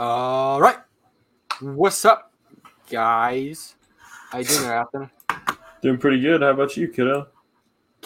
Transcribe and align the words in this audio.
All 0.00 0.62
right. 0.62 0.78
What's 1.60 2.06
up, 2.06 2.32
guys? 2.88 3.74
How 4.30 4.38
you 4.38 4.44
doing 4.46 4.64
Afton? 4.64 5.10
Doing 5.82 5.98
pretty 5.98 6.22
good. 6.22 6.40
How 6.40 6.52
about 6.52 6.74
you, 6.74 6.88
kiddo? 6.88 7.28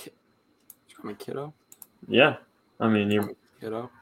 You 0.05 0.11
call 0.97 1.07
me 1.07 1.15
kiddo? 1.17 1.55
Yeah. 2.09 2.39
I 2.81 2.89
mean, 2.89 3.13
you're 3.13 3.31
Kiddo. 3.61 3.93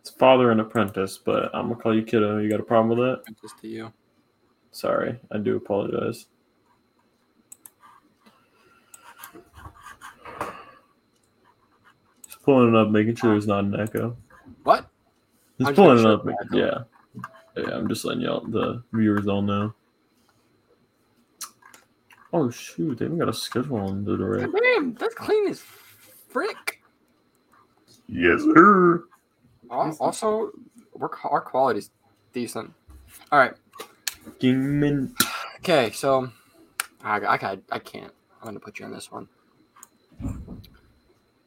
it's 0.00 0.08
father 0.08 0.50
and 0.50 0.62
apprentice, 0.62 1.18
but 1.18 1.54
I'm 1.54 1.68
gonna 1.68 1.76
call 1.78 1.94
you 1.94 2.02
kiddo. 2.04 2.38
You 2.38 2.48
got 2.48 2.58
a 2.58 2.62
problem 2.62 2.98
with 2.98 3.06
that? 3.06 3.20
Apprentice 3.20 3.52
to 3.60 3.68
you. 3.68 3.92
Sorry, 4.70 5.20
I 5.30 5.36
do 5.36 5.56
apologize. 5.58 6.28
Just 12.24 12.42
pulling 12.42 12.70
it 12.70 12.76
up, 12.76 12.88
making 12.88 13.16
sure 13.16 13.32
there's 13.32 13.46
not 13.46 13.64
an 13.64 13.78
echo. 13.78 14.16
What? 14.62 14.88
Just 15.58 15.68
I'm 15.68 15.74
pulling 15.74 15.98
it 15.98 16.06
up. 16.06 16.26
an 16.26 16.34
yeah. 16.50 16.84
Yeah, 17.56 17.70
I'm 17.76 17.88
just 17.88 18.04
letting 18.04 18.22
y'all, 18.22 18.40
the 18.40 18.82
viewers 18.92 19.26
all 19.26 19.42
know. 19.42 19.74
Oh 22.32 22.50
shoot, 22.50 22.98
they 22.98 23.04
even 23.04 23.18
got 23.18 23.28
a 23.28 23.32
schedule 23.32 23.76
on 23.76 24.04
the 24.04 24.16
direct. 24.16 24.52
Damn, 24.74 24.94
that's 24.94 25.14
clean 25.14 25.48
as 25.48 25.60
frick. 26.28 26.80
Yes, 28.08 28.42
sir. 28.42 29.04
Also, 29.70 30.50
we're, 30.94 31.08
our 31.24 31.40
quality's 31.40 31.90
decent. 32.32 32.72
All 33.30 33.38
right. 33.38 33.52
Kingman. 34.38 35.14
Okay, 35.58 35.90
so 35.92 36.30
I, 37.02 37.16
I, 37.16 37.36
got- 37.36 37.58
I 37.70 37.78
can't. 37.78 38.12
I'm 38.40 38.46
gonna 38.48 38.60
put 38.60 38.78
you 38.78 38.86
on 38.86 38.92
this 38.92 39.10
one. 39.12 39.28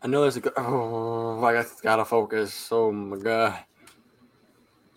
I 0.02 0.08
know 0.08 0.22
there's 0.22 0.38
a 0.38 0.42
good. 0.42 0.54
Oh, 0.58 1.44
I 1.44 1.66
gotta 1.82 2.06
focus. 2.06 2.68
Oh 2.72 2.92
my 2.92 3.18
god. 3.18 3.60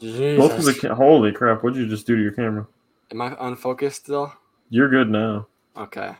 Both 0.01 0.59
of 0.59 0.65
the 0.65 0.75
ca- 0.75 0.95
holy 0.95 1.33
crap! 1.33 1.62
What'd 1.62 1.79
you 1.79 1.88
just 1.88 2.07
do 2.07 2.16
to 2.16 2.23
your 2.23 2.33
camera? 2.33 2.66
Am 3.10 3.21
I 3.21 3.37
unfocused 3.41 4.05
still? 4.05 4.32
You're 4.71 4.88
good 4.88 5.10
now. 5.10 5.46
Okay. 5.77 6.15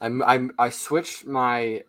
I'm 0.00 0.22
I'm 0.22 0.50
I 0.58 0.68
switched 0.70 1.26
my 1.26 1.84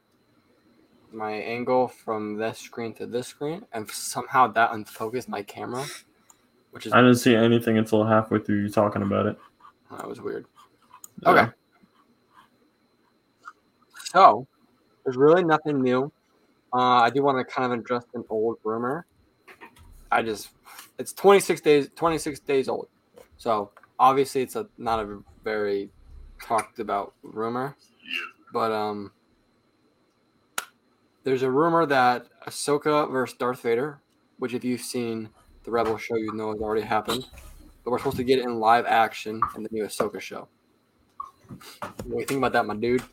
my 1.11 1.31
angle 1.31 1.87
from 1.87 2.35
this 2.37 2.59
screen 2.59 2.93
to 2.95 3.05
this 3.05 3.27
screen, 3.27 3.65
and 3.73 3.89
somehow 3.89 4.47
that 4.47 4.71
unfocused 4.73 5.27
my 5.29 5.41
camera, 5.41 5.85
which 6.71 6.85
is 6.85 6.93
I 6.93 6.97
didn't 7.01 7.15
see 7.15 7.35
anything 7.35 7.77
until 7.77 8.05
halfway 8.05 8.39
through 8.39 8.61
you 8.63 8.69
talking 8.69 9.01
about 9.01 9.25
it. 9.25 9.37
that 9.91 10.07
was 10.07 10.21
weird. 10.21 10.45
Yeah. 11.23 11.29
Okay. 11.29 11.51
So, 14.13 14.47
there's 15.03 15.17
really 15.17 15.43
nothing 15.43 15.81
new. 15.81 16.11
Uh, 16.73 17.01
I 17.01 17.09
do 17.09 17.23
want 17.23 17.37
to 17.37 17.53
kind 17.53 17.71
of 17.71 17.79
address 17.79 18.05
an 18.13 18.23
old 18.29 18.57
rumor. 18.63 19.05
I 20.11 20.21
just, 20.21 20.49
it's 20.97 21.13
26 21.13 21.61
days, 21.61 21.89
26 21.95 22.39
days 22.41 22.69
old. 22.69 22.87
So 23.37 23.71
obviously, 23.99 24.41
it's 24.41 24.55
a 24.55 24.67
not 24.77 24.99
a 24.99 25.19
very 25.43 25.89
talked 26.41 26.79
about 26.79 27.13
rumor, 27.23 27.75
but 28.53 28.71
um, 28.71 29.11
there's 31.23 31.43
a 31.43 31.51
rumor 31.51 31.85
that 31.85 32.27
Ahsoka 32.47 33.11
versus 33.11 33.37
Darth 33.37 33.61
Vader, 33.61 33.99
which 34.39 34.53
if 34.53 34.63
you've 34.63 34.81
seen 34.81 35.29
the 35.63 35.71
Rebel 35.71 35.97
show, 35.97 36.15
you 36.15 36.33
know 36.33 36.51
has 36.51 36.61
already 36.61 36.85
happened. 36.85 37.25
But 37.83 37.91
we're 37.91 37.99
supposed 37.99 38.17
to 38.17 38.23
get 38.23 38.39
it 38.39 38.45
in 38.45 38.59
live 38.59 38.85
action 38.85 39.41
in 39.55 39.63
the 39.63 39.69
new 39.71 39.83
Ahsoka 39.83 40.19
show. 40.19 40.47
What 41.47 42.09
do 42.09 42.17
you 42.17 42.25
think 42.25 42.39
about 42.39 42.53
that, 42.53 42.65
my 42.65 42.75
dude? 42.75 43.03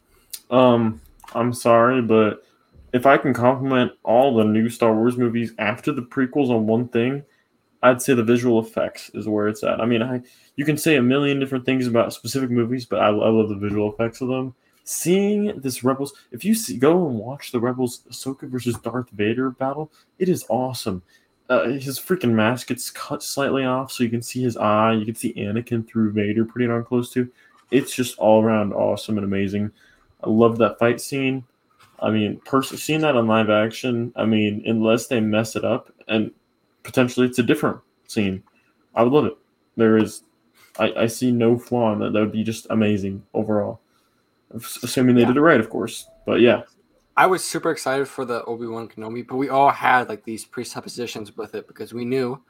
Um, 0.51 1.01
I'm 1.35 1.53
sorry, 1.53 2.01
but 2.01 2.45
if 2.93 3.07
I 3.07 3.17
can 3.19 3.35
compliment 3.35 3.93
all 4.03 4.37
the 4.37 4.45
new 4.45 4.69
Star 4.69 4.95
Wars 4.95 5.17
movies 5.17 5.53
after 5.59 5.93
the 5.93 6.03
prequels 6.03 6.51
on 6.51 6.67
one 6.67 6.89
thing, 6.89 7.23
I'd 7.83 8.03
say 8.03 8.15
the 8.15 8.23
visual 8.23 8.61
effects 8.61 9.11
is 9.15 9.27
where 9.27 9.49
it's 9.49 9.65
at. 9.65 9.81
I 9.81 9.87
mean, 9.87 10.03
I 10.03 10.23
you 10.57 10.65
can 10.65 10.77
say 10.77 10.97
a 10.97 11.03
million 11.03 11.41
different 11.41 11.65
things 11.65 11.87
about 11.87 12.13
specific 12.13 12.51
movies, 12.51 12.85
but 12.85 13.01
I, 13.01 13.07
I 13.07 13.29
love 13.29 13.49
the 13.49 13.57
visual 13.57 13.93
effects 13.93 14.21
of 14.21 14.29
them. 14.29 14.55
Seeing 14.85 15.61
this 15.61 15.85
Rebels, 15.85 16.13
if 16.33 16.45
you 16.45 16.55
see, 16.55 16.77
go 16.77 17.07
and 17.07 17.19
watch 17.19 17.53
the 17.53 17.61
Rebels 17.61 18.03
Ahsoka 18.11 18.49
versus 18.49 18.77
Darth 18.79 19.11
Vader 19.11 19.51
battle, 19.51 19.93
it 20.19 20.29
is 20.29 20.45
awesome. 20.49 21.03
Uh, 21.49 21.69
his 21.69 21.99
freaking 21.99 22.33
mask 22.33 22.69
gets 22.69 22.91
cut 22.91 23.23
slightly 23.23 23.65
off, 23.65 23.93
so 23.93 24.03
you 24.05 24.11
can 24.11 24.23
see 24.23 24.43
his 24.43 24.57
eye. 24.57 24.93
You 24.93 25.05
can 25.05 25.15
see 25.15 25.35
Anakin 25.35 25.87
through 25.87 26.13
Vader 26.13 26.45
pretty 26.45 26.67
darn 26.67 26.85
close 26.85 27.11
to. 27.13 27.31
It's 27.71 27.95
just 27.95 28.19
all 28.19 28.43
around 28.43 28.73
awesome 28.73 29.19
and 29.19 29.25
amazing. 29.25 29.71
I 30.23 30.31
love 30.31 30.59
that 30.59 30.79
fight 30.79 31.01
scene. 31.01 31.45
I 32.01 32.11
mean, 32.11 32.41
pers- 32.45 32.83
seeing 32.83 33.01
that 33.01 33.17
on 33.17 33.27
live 33.27 33.51
action, 33.51 34.13
I 34.17 34.25
mean, 34.25 34.63
unless 34.67 35.07
they 35.07 35.21
mess 35.21 35.57
it 35.57 35.65
up 35.65 35.93
and 36.09 36.33
potentially 36.83 37.27
it's 37.27 37.39
a 37.39 37.43
different 37.43 37.79
scene, 38.07 38.43
I 38.95 39.03
would 39.03 39.13
love 39.13 39.25
it. 39.27 39.37
There 39.77 39.97
is, 39.97 40.23
I, 40.79 40.93
I 40.93 41.07
see 41.07 41.31
no 41.31 41.59
flaw 41.59 41.93
in 41.93 41.99
that. 42.01 42.13
That 42.13 42.21
would 42.21 42.33
be 42.33 42.45
just 42.45 42.67
amazing 42.71 43.23
overall. 43.35 43.81
Assuming 44.55 45.15
they 45.15 45.23
Yeah. 45.23 45.29
did 45.29 45.37
it 45.39 45.41
right, 45.41 45.61
of 45.61 45.71
course. 45.71 46.09
But 46.27 46.41
yeah, 46.41 46.63
I 47.17 47.27
was 47.27 47.43
super 47.43 47.71
excited 47.71 48.07
for 48.07 48.25
the 48.25 48.45
Obi 48.45 48.67
Wan 48.67 48.89
Kenobi, 48.89 49.27
but 49.27 49.37
we 49.37 49.49
all 49.49 49.71
had 49.71 50.09
like 50.09 50.25
these 50.25 50.45
presuppositions 50.45 51.37
with 51.37 51.55
it 51.55 51.67
because 51.67 51.93
we 51.95 52.05
knew 52.05 52.41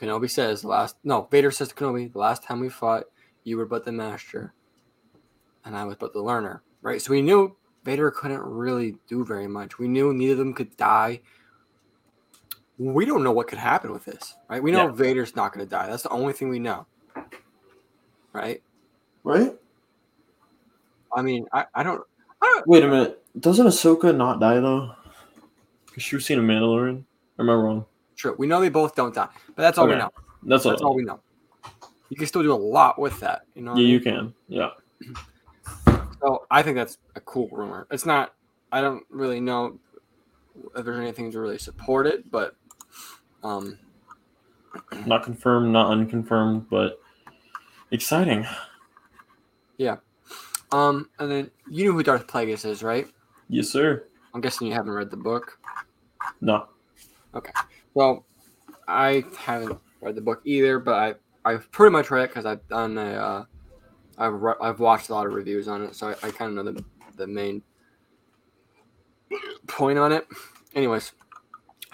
Kenobi 0.00 0.28
says 0.30 0.62
the 0.62 0.68
last 0.68 0.96
no 1.04 1.28
Vader 1.30 1.50
says 1.50 1.68
to 1.68 1.74
Kenobi 1.74 2.12
the 2.12 2.18
last 2.18 2.42
time 2.42 2.58
we 2.60 2.68
fought 2.68 3.04
you 3.44 3.56
were 3.56 3.66
but 3.66 3.84
the 3.84 3.92
master 3.92 4.54
and 5.64 5.76
I 5.76 5.84
was 5.84 5.96
but 5.96 6.12
the 6.12 6.22
learner 6.22 6.62
right 6.82 7.00
so 7.02 7.10
we 7.12 7.20
knew 7.22 7.54
Vader 7.84 8.10
couldn't 8.10 8.42
really 8.42 8.96
do 9.08 9.24
very 9.24 9.46
much 9.46 9.78
we 9.78 9.88
knew 9.88 10.12
neither 10.12 10.32
of 10.32 10.38
them 10.38 10.54
could 10.54 10.76
die 10.76 11.20
we 12.80 13.04
don't 13.04 13.22
know 13.22 13.30
what 13.30 13.46
could 13.46 13.58
happen 13.58 13.92
with 13.92 14.04
this 14.04 14.34
right 14.48 14.62
we 14.62 14.72
know 14.72 14.86
Yeah. 14.86 14.92
Vader's 14.92 15.36
not 15.36 15.52
going 15.52 15.64
to 15.64 15.70
die 15.70 15.86
that's 15.86 16.02
the 16.02 16.08
only 16.10 16.32
thing 16.32 16.48
we 16.48 16.58
know 16.58 16.86
right 18.32 18.62
right. 19.22 19.52
I 21.14 21.22
mean 21.22 21.46
I, 21.52 21.66
I 21.74 21.82
don't 21.82 22.02
I 22.42 22.46
don't 22.46 22.66
Wait 22.66 22.82
a 22.82 22.88
minute. 22.88 23.22
Doesn't 23.38 23.66
Ahsoka 23.66 24.16
not 24.16 24.40
die 24.40 24.60
though? 24.60 24.92
Because 25.86 26.02
she 26.02 26.16
was 26.16 26.24
seen 26.24 26.38
a 26.38 26.42
Mandalorian. 26.42 27.04
Or 27.38 27.44
am 27.44 27.50
I 27.50 27.54
wrong? 27.54 27.84
true 28.16 28.34
we 28.38 28.46
know 28.46 28.60
they 28.60 28.70
both 28.70 28.94
don't 28.94 29.14
die 29.14 29.28
but 29.54 29.62
that's 29.62 29.76
all 29.76 29.86
we 29.86 29.94
know 29.94 30.10
That's 30.42 30.64
all. 30.64 30.72
That's 30.72 30.82
all 30.82 30.94
we 30.94 31.04
know. 31.04 31.20
You 32.08 32.16
can 32.16 32.26
still 32.26 32.42
do 32.42 32.52
a 32.52 32.54
lot 32.54 32.98
with 32.98 33.20
that. 33.20 33.42
You 33.54 33.62
know. 33.62 33.72
what 33.72 33.78
I 33.78 33.82
yeah, 33.82 33.86
mean? 33.86 33.92
you 33.92 34.00
can. 34.00 34.34
Yeah. 34.48 34.70
So 36.20 36.46
I 36.50 36.62
think 36.62 36.76
that's 36.76 36.98
a 37.14 37.20
cool 37.20 37.48
rumor. 37.52 37.86
It's 37.90 38.04
not. 38.04 38.34
I 38.72 38.80
don't 38.80 39.04
really 39.10 39.40
know 39.40 39.78
if 40.76 40.84
there's 40.84 40.98
anything 40.98 41.30
to 41.32 41.40
really 41.40 41.58
support 41.58 42.06
it, 42.06 42.30
but 42.30 42.56
um, 43.42 43.78
Not 45.06 45.24
confirmed, 45.24 45.72
not 45.72 45.90
unconfirmed, 45.90 46.68
but 46.70 47.00
exciting. 47.90 48.46
Yeah. 49.76 49.96
Um, 50.72 51.08
and 51.18 51.30
then 51.30 51.50
you 51.68 51.86
know 51.86 51.92
who 51.92 52.02
Darth 52.02 52.26
Plagueis 52.26 52.64
is, 52.64 52.82
right? 52.82 53.08
Yes, 53.48 53.68
sir. 53.68 54.04
I'm 54.34 54.40
guessing 54.40 54.68
you 54.68 54.72
haven't 54.72 54.92
read 54.92 55.10
the 55.10 55.16
book. 55.16 55.58
No. 56.40 56.68
Okay. 57.34 57.52
Well, 57.94 58.24
I 58.86 59.24
haven't 59.36 59.78
read 60.00 60.14
the 60.14 60.20
book 60.20 60.40
either, 60.44 60.78
but 60.78 60.94
I 60.94 61.14
I've 61.44 61.70
pretty 61.72 61.92
much 61.92 62.10
read 62.10 62.24
it 62.24 62.28
because 62.28 62.46
I've 62.46 62.66
done 62.68 62.98
a 62.98 63.12
uh, 63.12 63.44
I've 64.18 64.34
re- 64.34 64.54
I've 64.60 64.78
watched 64.78 65.08
a 65.08 65.14
lot 65.14 65.26
of 65.26 65.32
reviews 65.32 65.66
on 65.66 65.82
it, 65.82 65.96
so 65.96 66.08
I, 66.08 66.28
I 66.28 66.30
kind 66.30 66.56
of 66.56 66.64
know 66.64 66.72
the 66.72 66.84
the 67.16 67.26
main 67.26 67.62
point 69.66 69.98
on 69.98 70.12
it. 70.12 70.26
Anyways, 70.74 71.12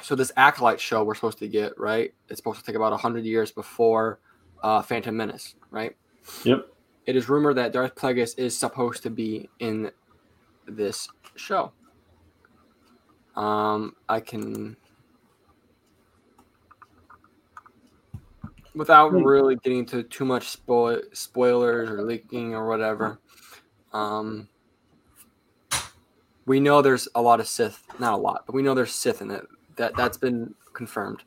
so 0.03 0.15
this 0.15 0.33
acolyte 0.37 0.81
show 0.81 1.03
we're 1.05 1.15
supposed 1.15 1.39
to 1.39 1.49
get 1.49 1.79
right, 1.79 2.13
it's 2.29 2.39
supposed 2.39 2.61
to 2.61 2.65
take 2.65 2.77
about 2.77 2.99
hundred 3.01 3.25
years 3.25 3.51
before 3.51 4.21
uh, 4.63 4.83
Phantom 4.83 5.17
Menace, 5.17 5.55
right? 5.71 5.97
Yep. 6.45 6.67
It 7.07 7.17
is 7.17 7.29
rumored 7.29 7.57
that 7.57 7.73
Darth 7.73 7.95
Plagueis 7.95 8.39
is 8.39 8.57
supposed 8.59 9.03
to 9.05 9.11
be 9.11 9.49
in 9.61 9.91
this 10.67 11.09
show. 11.37 11.73
Um, 13.37 13.95
I 14.09 14.19
can, 14.21 14.77
without 18.75 19.11
Hmm. 19.11 19.23
really 19.23 19.57
getting 19.57 19.87
to 19.87 20.03
too 20.03 20.25
much 20.25 20.49
spoil 20.49 21.01
spoilers 21.13 21.91
or 21.91 22.03
leaking 22.03 22.55
or 22.55 22.67
whatever. 22.67 23.21
Um, 23.93 24.49
we 26.47 26.61
know 26.61 26.83
there's 26.83 27.09
a 27.15 27.23
lot 27.23 27.41
of 27.41 27.49
Sith, 27.49 27.83
not 27.99 28.15
a 28.15 28.17
lot, 28.17 28.45
but 28.47 28.55
we 28.55 28.63
know 28.63 28.75
there's 28.75 28.93
Sith 28.95 29.23
in 29.23 29.31
it. 29.31 29.47
That 29.77 29.97
that's 29.97 30.17
been 30.17 30.55
confirmed 30.73 31.23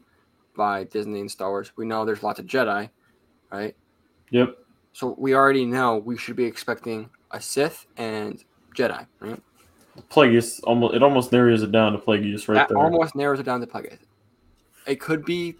by 0.55 0.83
Disney 0.85 1.21
and 1.21 1.29
Star 1.29 1.49
Wars. 1.49 1.71
We 1.75 1.85
know 1.85 2.05
there's 2.05 2.23
lots 2.23 2.39
of 2.39 2.45
Jedi, 2.45 2.89
right? 3.51 3.75
Yep. 4.31 4.57
So 4.93 5.15
we 5.17 5.33
already 5.33 5.65
know 5.65 5.97
we 5.97 6.17
should 6.17 6.35
be 6.35 6.45
expecting 6.45 7.09
a 7.31 7.39
Sith 7.39 7.85
and 7.97 8.43
Jedi, 8.75 9.05
right? 9.19 9.41
Plagueis 10.09 10.59
almost 10.63 10.95
it 10.95 11.03
almost 11.03 11.31
narrows 11.31 11.63
it 11.63 11.71
down 11.71 11.93
to 11.93 11.97
Plagueis 11.97 12.47
right 12.47 12.55
that 12.55 12.69
there. 12.69 12.77
almost 12.77 13.15
narrows 13.15 13.39
it 13.39 13.43
down 13.43 13.59
to 13.61 13.67
Plagueis. 13.67 13.99
It 14.87 14.99
could 14.99 15.25
be 15.25 15.55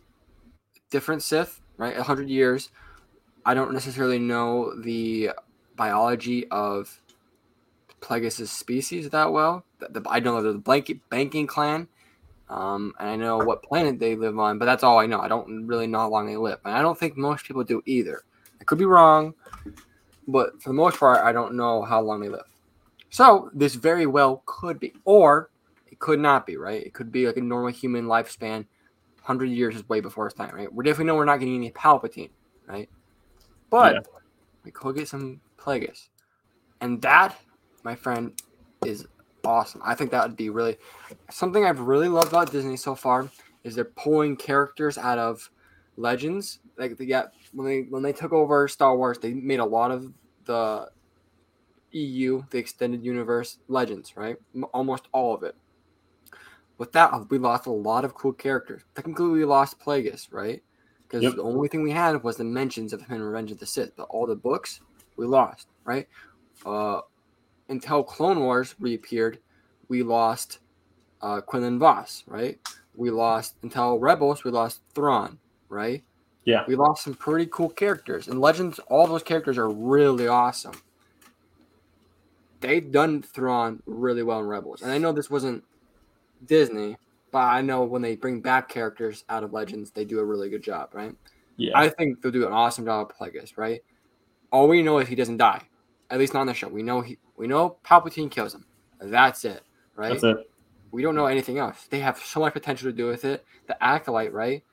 different 0.90 1.22
Sith, 1.22 1.62
right? 1.78 1.98
A 1.98 2.04
hundred 2.04 2.30
years. 2.30 2.70
I 3.46 3.54
don't 3.54 3.74
necessarily 3.74 4.20
know 4.20 4.74
the 4.82 5.32
biology 5.76 6.48
of 6.50 7.02
Plagueis' 8.02 8.48
species 8.48 9.10
that 9.10 9.32
well. 9.32 9.64
The, 9.80 10.00
the, 10.00 10.10
I 10.10 10.20
know 10.20 10.42
they're 10.42 10.54
the 10.54 10.60
blanket 10.60 11.00
banking 11.10 11.48
clan. 11.48 11.88
Um, 12.50 12.94
and 13.00 13.10
I 13.10 13.16
know 13.16 13.38
what 13.38 13.64
planet 13.64 14.00
they 14.00 14.16
live 14.16 14.40
on, 14.40 14.58
but 14.58 14.66
that's 14.66 14.84
all 14.84 15.00
I 15.00 15.06
know. 15.06 15.20
I 15.20 15.28
don't 15.28 15.68
really 15.68 15.86
know 15.88 16.00
how 16.00 16.10
long 16.10 16.26
they 16.26 16.38
live. 16.38 16.60
And 16.66 16.76
I 16.76 16.82
don't 16.82 16.98
think 16.98 17.16
most 17.16 17.46
people 17.46 17.64
do 17.64 17.82
either. 17.86 18.24
I 18.60 18.64
could 18.64 18.80
be 18.80 18.86
wrong, 18.86 19.36
but 20.28 20.62
for 20.62 20.70
the 20.70 20.74
most 20.74 21.00
part, 21.00 21.24
I 21.24 21.32
don't 21.32 21.54
know 21.54 21.84
how 21.84 22.02
long 22.02 22.20
they 22.20 22.30
live. 22.30 22.46
So 23.12 23.50
this 23.54 23.76
very 23.76 24.06
well 24.06 24.44
could 24.46 24.80
be, 24.80 24.94
or 25.06 25.52
it 25.88 26.00
could 26.00 26.20
not 26.20 26.46
be, 26.46 26.58
right? 26.58 26.84
It 26.84 26.94
could 26.94 27.12
be 27.12 27.28
like 27.28 27.38
a 27.38 27.42
normal 27.42 27.72
human 27.72 28.06
lifespan. 28.06 28.66
100 29.22 29.46
years 29.46 29.76
is 29.76 29.88
way 29.88 30.00
before 30.00 30.26
its 30.26 30.36
time, 30.36 30.56
right? 30.56 30.74
We 30.74 30.84
definitely 30.84 31.06
know 31.06 31.16
we're 31.16 31.26
not 31.26 31.40
getting 31.40 31.56
any 31.56 31.72
Palpatine, 31.72 32.32
right? 32.68 32.90
But 33.70 33.96
Yeah. 33.96 34.02
we 34.64 34.72
could 34.72 34.96
get 34.96 35.08
some 35.08 35.42
Plagueis. 35.58 36.10
And 36.82 37.02
that, 37.04 37.40
my 37.84 37.96
friend, 37.96 38.42
is 38.86 39.06
awesome. 39.46 39.82
I 39.84 39.96
think 39.96 40.12
that 40.12 40.28
would 40.28 40.38
be 40.38 40.50
really 40.50 40.78
something 41.30 41.66
I've 41.66 41.80
really 41.80 42.08
loved 42.08 42.30
about 42.30 42.52
Disney 42.52 42.78
so 42.78 42.96
far 42.96 43.30
is 43.64 43.76
they're 43.76 43.86
pulling 43.86 44.36
characters 44.36 44.98
out 44.98 45.18
of 45.18 45.50
legends. 45.98 46.60
Like 46.78 46.98
they 46.98 47.06
got 47.06 47.34
when 47.54 47.68
they 47.68 47.82
when 47.90 48.04
they 48.04 48.14
took 48.14 48.32
over 48.34 48.68
Star 48.68 48.96
Wars, 48.96 49.20
they 49.20 49.34
made 49.34 49.60
a 49.60 49.66
lot 49.66 49.92
of 49.92 50.12
the 50.46 50.90
EU, 51.92 52.44
the 52.50 52.58
extended 52.58 53.04
universe 53.04 53.58
legends, 53.68 54.16
right? 54.16 54.38
Almost 54.74 55.08
all 55.12 55.34
of 55.34 55.44
it. 55.44 55.56
With 56.78 56.92
that, 56.94 57.30
we 57.30 57.38
lost 57.38 57.66
a 57.66 57.72
lot 57.72 58.06
of 58.06 58.14
cool 58.14 58.32
characters. 58.32 58.84
Technically, 58.96 59.28
we 59.30 59.46
lost 59.46 59.80
Plagueis, 59.80 60.32
right? 60.32 60.64
Because 61.04 61.24
Yep. 61.24 61.36
the 61.36 61.44
only 61.44 61.68
thing 61.68 61.84
we 61.84 61.92
had 61.92 62.24
was 62.24 62.38
the 62.38 62.44
mentions 62.44 62.94
of 62.94 63.02
him 63.02 63.18
in 63.18 63.24
Revenge 63.24 63.52
of 63.52 63.60
the 63.60 63.66
Sith, 63.66 63.96
but 63.98 64.08
all 64.10 64.26
the 64.26 64.36
books 64.36 64.80
we 65.18 65.26
lost, 65.26 65.68
right? 65.84 66.08
Uh, 66.66 67.02
until 67.70 68.04
Clone 68.04 68.40
Wars 68.40 68.76
reappeared, 68.80 69.40
we 69.88 70.04
lost 70.04 70.60
uh, 71.22 71.42
Quinlan 71.42 71.80
Vos, 71.80 72.24
right? 72.28 72.60
We 72.96 73.10
lost 73.10 73.56
until 73.64 74.00
Rebels, 74.00 74.44
we 74.44 74.52
lost 74.52 74.82
Thrawn, 74.94 75.40
right? 75.70 76.04
Yeah. 76.46 76.64
We 76.68 76.76
lost 76.76 77.04
some 77.04 77.14
pretty 77.14 77.48
cool 77.52 77.70
characters. 77.70 78.28
And 78.28 78.42
Legends, 78.42 78.80
all 78.88 79.08
those 79.08 79.24
characters 79.24 79.58
are 79.58 79.70
really 79.70 80.28
awesome. 80.28 80.82
They've 82.60 82.92
done 82.92 83.22
Thrawn 83.22 83.82
really 83.86 84.24
well 84.24 84.40
in 84.40 84.48
Rebels. 84.48 84.82
And 84.82 84.92
I 84.92 84.98
know 84.98 85.12
this 85.12 85.30
wasn't 85.30 85.64
Disney, 86.46 86.98
but 87.32 87.40
I 87.44 87.62
know 87.62 87.84
when 87.84 88.02
they 88.02 88.16
bring 88.16 88.42
back 88.42 88.68
characters 88.68 89.24
out 89.30 89.44
of 89.44 89.54
Legends, 89.54 89.92
they 89.92 90.06
do 90.06 90.20
a 90.20 90.26
really 90.26 90.50
good 90.50 90.64
job, 90.64 90.90
right? 90.94 91.16
Yeah. 91.58 91.78
I 91.78 91.90
think 91.90 92.22
they'll 92.22 92.32
do 92.32 92.48
an 92.48 92.54
awesome 92.54 92.86
job 92.86 93.12
of 93.12 93.18
Plagueis, 93.18 93.58
right? 93.58 93.82
All 94.52 94.68
we 94.68 94.82
know 94.82 94.98
is 94.98 95.08
he 95.08 95.16
doesn't 95.16 95.38
die. 95.38 95.62
At 96.10 96.20
least 96.20 96.34
not 96.34 96.42
on 96.42 96.48
the 96.48 96.54
show. 96.54 96.68
We 96.68 96.84
know 96.84 97.02
he 97.02 97.18
we 97.38 97.48
know 97.48 97.78
Palpatine 97.86 98.32
kills 98.32 98.54
him. 98.54 98.66
That's 99.00 99.46
it, 99.46 99.62
right? 99.96 100.10
That's 100.12 100.24
it. 100.24 100.52
We 100.92 101.04
don't 101.04 101.16
know 101.16 101.28
anything 101.28 101.60
else. 101.60 101.88
They 101.90 102.00
have 102.00 102.18
so 102.18 102.40
much 102.40 102.54
potential 102.54 102.90
to 102.90 102.96
do 102.96 103.08
with 103.08 103.24
it. 103.26 103.46
The 103.68 103.82
acolyte, 103.84 104.34
right? 104.34 104.64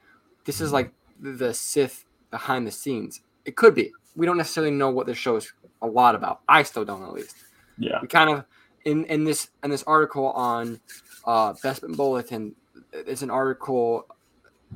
This 0.45 0.61
is 0.61 0.73
like 0.73 0.93
the- 1.21 1.33
the 1.33 1.53
Sith 1.55 2.05
behind 2.31 2.67
the 2.67 2.71
scenes. 2.71 3.21
It 3.45 3.55
could 3.57 3.75
be. 3.75 3.93
We 4.17 4.25
don't 4.25 4.39
necessarily 4.39 4.73
know 4.73 4.89
what 4.91 5.07
this 5.07 5.19
show 5.19 5.37
is 5.37 5.53
a 5.83 5.87
lot 5.87 6.15
about. 6.15 6.41
I 6.49 6.63
still 6.63 6.85
don't 6.85 7.03
at 7.03 7.13
least. 7.13 7.37
Yeah. 7.79 7.99
We 8.01 8.09
kind 8.09 8.31
of 8.31 8.45
in 8.85 9.05
in 9.05 9.25
this 9.25 9.51
in 9.63 9.71
this 9.71 9.83
article 9.83 10.31
on 10.31 10.81
uh 11.27 11.53
Bespin 11.55 11.97
Bulletin, 11.97 12.55
it's 12.93 13.23
an 13.23 13.31
article 13.31 14.07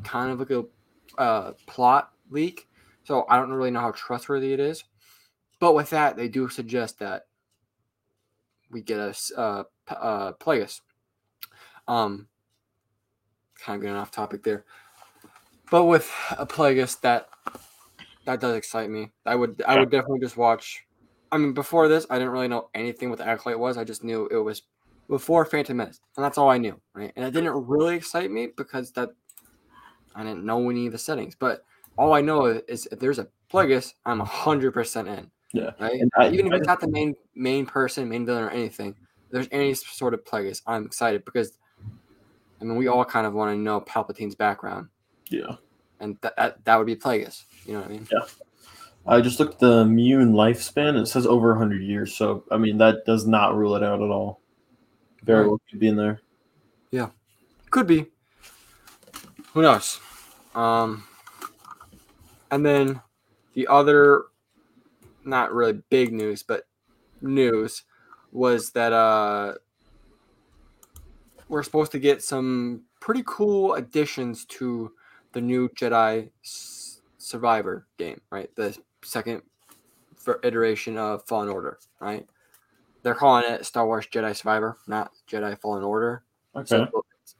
kind 0.05 0.31
of 0.31 0.39
like 0.41 0.51
a 0.51 0.65
uh, 1.19 1.53
plot 1.67 2.13
leak. 2.31 2.69
So 3.05 3.25
I 3.29 3.37
don't 3.39 3.51
really 3.51 3.71
know 3.71 3.81
how 3.81 3.93
trustworthy 3.93 4.53
it 4.53 4.61
is. 4.61 4.85
But 5.61 5.75
with 5.75 5.91
that, 5.91 6.17
they 6.17 6.29
do 6.29 6.49
suggest 6.49 6.99
that 6.99 7.27
we 8.71 8.83
get 8.83 8.99
a 8.99 9.15
uh, 9.39 9.65
uh, 9.89 10.33
Plagueis. 10.33 10.81
Um, 11.87 12.29
kind 13.61 13.77
of 13.77 13.83
getting 13.83 13.97
off 13.97 14.11
topic 14.11 14.43
there. 14.43 14.65
But 15.71 15.85
with 15.85 16.11
a 16.37 16.47
Plagueis, 16.47 17.01
that 17.03 17.29
that 18.25 18.41
does 18.41 18.57
excite 18.57 18.91
me. 18.91 19.11
I 19.27 19.35
would 19.35 19.63
I 19.67 19.79
would 19.79 19.91
definitely 19.91 20.21
just 20.21 20.37
watch. 20.37 20.85
I 21.31 21.39
mean, 21.39 21.53
before 21.53 21.89
this, 21.89 22.07
I 22.11 22.19
didn't 22.19 22.33
really 22.33 22.49
know 22.49 22.71
anything 22.75 23.09
what 23.09 23.19
the 23.19 23.27
Acolyte 23.27 23.59
was. 23.59 23.77
I 23.77 23.85
just 23.85 24.03
knew 24.03 24.29
it 24.33 24.39
was 24.39 24.63
before 25.09 25.45
Phantom 25.45 25.77
Menace, 25.77 26.01
and 26.17 26.25
that's 26.25 26.39
all 26.39 26.49
I 26.49 26.59
knew, 26.59 26.81
right? 26.95 27.13
And 27.15 27.25
it 27.25 27.33
didn't 27.33 27.67
really 27.67 27.97
excite 27.97 28.31
me 28.31 28.49
because 28.57 28.93
that 28.93 29.11
I 30.15 30.25
didn't 30.25 30.45
know 30.45 30.71
any 30.71 30.87
of 30.87 30.93
the 30.93 30.99
settings. 30.99 31.35
But 31.35 31.65
all 31.97 32.15
I 32.15 32.21
know 32.21 32.47
is 32.47 32.87
if 32.91 32.99
there's 32.99 33.19
a 33.19 33.29
Plagueis, 33.53 33.93
I'm 34.07 34.21
hundred 34.21 34.73
percent 34.73 35.09
in. 35.09 35.31
Yeah. 35.53 35.71
Right. 35.81 36.01
And 36.01 36.11
I- 36.17 36.31
Even 36.31 36.47
if 36.47 36.53
it's 36.55 36.67
not 36.67 36.81
the 36.81 36.89
main 36.89 37.15
main 37.35 37.67
person, 37.67 38.09
main 38.09 38.25
villain, 38.27 38.45
or 38.45 38.51
anything, 38.51 38.95
there's 39.31 39.49
any 39.51 39.75
sort 39.75 40.15
of 40.15 40.25
Plagueis, 40.25 40.63
I'm 40.67 40.85
excited 40.87 41.25
because 41.25 41.59
I 42.61 42.65
mean 42.65 42.77
we 42.77 42.89
all 42.89 43.05
kind 43.05 43.27
of 43.27 43.33
want 43.35 43.51
to 43.53 43.57
know 43.57 43.81
Palpatine's 43.81 44.35
background, 44.35 44.89
Yeah. 45.29 45.57
and 45.99 46.17
that 46.21 46.37
that, 46.37 46.65
that 46.65 46.77
would 46.77 46.87
be 46.87 46.97
Plagueis. 46.97 47.45
You 47.67 47.75
know 47.75 47.81
what 47.81 47.89
I 47.89 47.93
mean? 47.93 48.09
Yeah. 48.13 48.19
I 49.07 49.21
just 49.23 49.41
looked 49.41 49.55
at 49.55 49.61
the 49.61 49.85
Muun 49.85 50.33
lifespan. 50.33 51.01
It 51.01 51.07
says 51.07 51.27
over 51.27 51.49
100 51.51 51.81
years. 51.83 52.15
So, 52.15 52.45
I 52.51 52.59
mean, 52.59 52.77
that 52.79 53.07
does 53.07 53.27
not 53.27 53.57
rule 53.57 53.75
it 53.75 53.83
out 53.83 54.03
at 54.03 54.11
all. 54.11 54.43
Very 55.25 55.41
Right. 55.41 55.49
well 55.49 55.61
could 55.71 55.81
be 55.81 55.89
in 55.89 55.97
there. 55.97 56.21
Yeah, 56.91 57.09
could 57.71 57.87
be. 57.87 58.07
Who 59.55 59.63
knows? 59.63 59.99
Um, 60.55 61.05
and 62.51 62.65
then 62.65 63.01
the 63.55 63.67
other, 63.69 64.25
not 65.25 65.53
really 65.53 65.83
big 65.91 66.13
news, 66.13 66.43
but 66.43 66.65
news 67.21 67.85
was 68.33 68.71
that 68.71 68.93
uh, 68.93 69.55
we're 71.49 71.63
supposed 71.63 71.93
to 71.93 71.99
get 71.99 72.23
some 72.23 72.83
pretty 73.01 73.23
cool 73.27 73.75
additions 73.75 74.45
to 74.47 74.93
the 75.33 75.41
new 75.41 75.69
Jedi 75.71 76.31
Survivor 77.19 77.87
game, 77.99 78.21
right? 78.31 78.55
The 78.57 78.77
second 79.03 79.43
iteration 80.43 80.97
of 80.97 81.27
Fallen 81.27 81.49
Order, 81.49 81.79
right? 82.01 82.27
They're 83.03 83.15
calling 83.15 83.45
it 83.49 83.65
Star 83.65 83.87
Wars 83.87 84.07
Jedi 84.07 84.37
Survivor, 84.37 84.77
not 84.87 85.13
Jedi 85.29 85.59
Fallen 85.61 85.83
Order. 85.83 86.23
Okay. 86.55 86.67
So 86.67 87.05
it's 87.23 87.35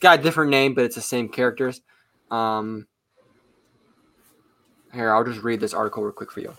got 0.00 0.20
a 0.20 0.22
different 0.22 0.50
name, 0.50 0.74
but 0.74 0.84
it's 0.84 0.94
the 0.94 1.00
same 1.00 1.28
characters. 1.28 1.80
Um, 2.30 2.86
here, 4.92 5.12
I'll 5.12 5.24
just 5.24 5.42
read 5.42 5.60
this 5.60 5.74
article 5.74 6.02
real 6.02 6.12
quick 6.12 6.30
for 6.30 6.40
you. 6.40 6.54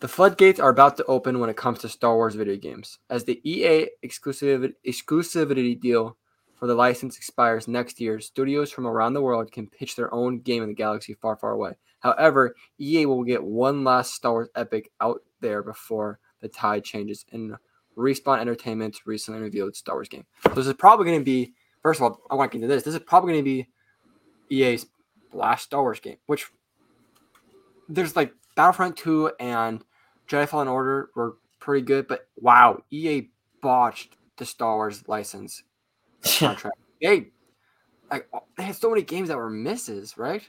The 0.00 0.08
floodgates 0.08 0.60
are 0.60 0.70
about 0.70 0.96
to 0.98 1.04
open 1.06 1.40
when 1.40 1.50
it 1.50 1.56
comes 1.56 1.80
to 1.80 1.88
Star 1.88 2.14
Wars 2.14 2.34
video 2.34 2.56
games. 2.56 2.98
As 3.10 3.24
the 3.24 3.40
EA 3.48 3.88
exclusiv- 4.04 4.74
exclusivity 4.86 5.80
deal 5.80 6.16
for 6.54 6.66
the 6.66 6.74
license 6.74 7.16
expires 7.16 7.66
next 7.66 8.00
year, 8.00 8.20
studios 8.20 8.70
from 8.70 8.86
around 8.86 9.14
the 9.14 9.22
world 9.22 9.50
can 9.50 9.66
pitch 9.66 9.96
their 9.96 10.12
own 10.14 10.40
game 10.40 10.62
in 10.62 10.68
the 10.68 10.74
galaxy 10.74 11.14
far, 11.14 11.36
far 11.36 11.52
away. 11.52 11.72
However, 12.00 12.54
EA 12.80 13.06
will 13.06 13.24
get 13.24 13.42
one 13.42 13.82
last 13.82 14.14
Star 14.14 14.32
Wars 14.32 14.48
epic 14.54 14.90
out 15.00 15.22
there 15.40 15.62
before 15.62 16.20
the 16.40 16.48
tide 16.48 16.84
changes. 16.84 17.24
And 17.32 17.56
Respawn 17.96 18.40
Entertainment 18.40 18.98
recently 19.04 19.40
revealed 19.40 19.74
Star 19.74 19.96
Wars 19.96 20.08
game. 20.08 20.26
So 20.44 20.50
this 20.50 20.68
is 20.68 20.74
probably 20.74 21.06
going 21.06 21.18
to 21.18 21.24
be 21.24 21.54
First 21.82 22.00
of 22.00 22.04
all, 22.04 22.20
I 22.30 22.34
want 22.34 22.50
to 22.52 22.58
get 22.58 22.64
into 22.64 22.74
this. 22.74 22.82
This 22.82 22.94
is 22.94 23.00
probably 23.00 23.32
going 23.32 23.44
to 23.44 23.50
be 23.50 23.68
EA's 24.50 24.86
last 25.32 25.64
Star 25.64 25.82
Wars 25.82 26.00
game, 26.00 26.16
which 26.26 26.46
there's 27.88 28.16
like 28.16 28.32
Battlefront 28.56 28.96
2 28.96 29.32
and 29.40 29.84
Jedi 30.28 30.48
Fallen 30.48 30.68
Order 30.68 31.10
were 31.14 31.36
pretty 31.58 31.84
good, 31.84 32.06
but 32.06 32.28
wow, 32.36 32.82
EA 32.90 33.28
botched 33.62 34.16
the 34.36 34.44
Star 34.46 34.76
Wars 34.76 35.06
license 35.08 35.62
contract. 36.38 36.76
they 37.02 37.28
like 38.10 38.28
they 38.56 38.64
had 38.64 38.76
so 38.76 38.90
many 38.90 39.02
games 39.02 39.28
that 39.28 39.36
were 39.36 39.50
misses, 39.50 40.16
right? 40.16 40.48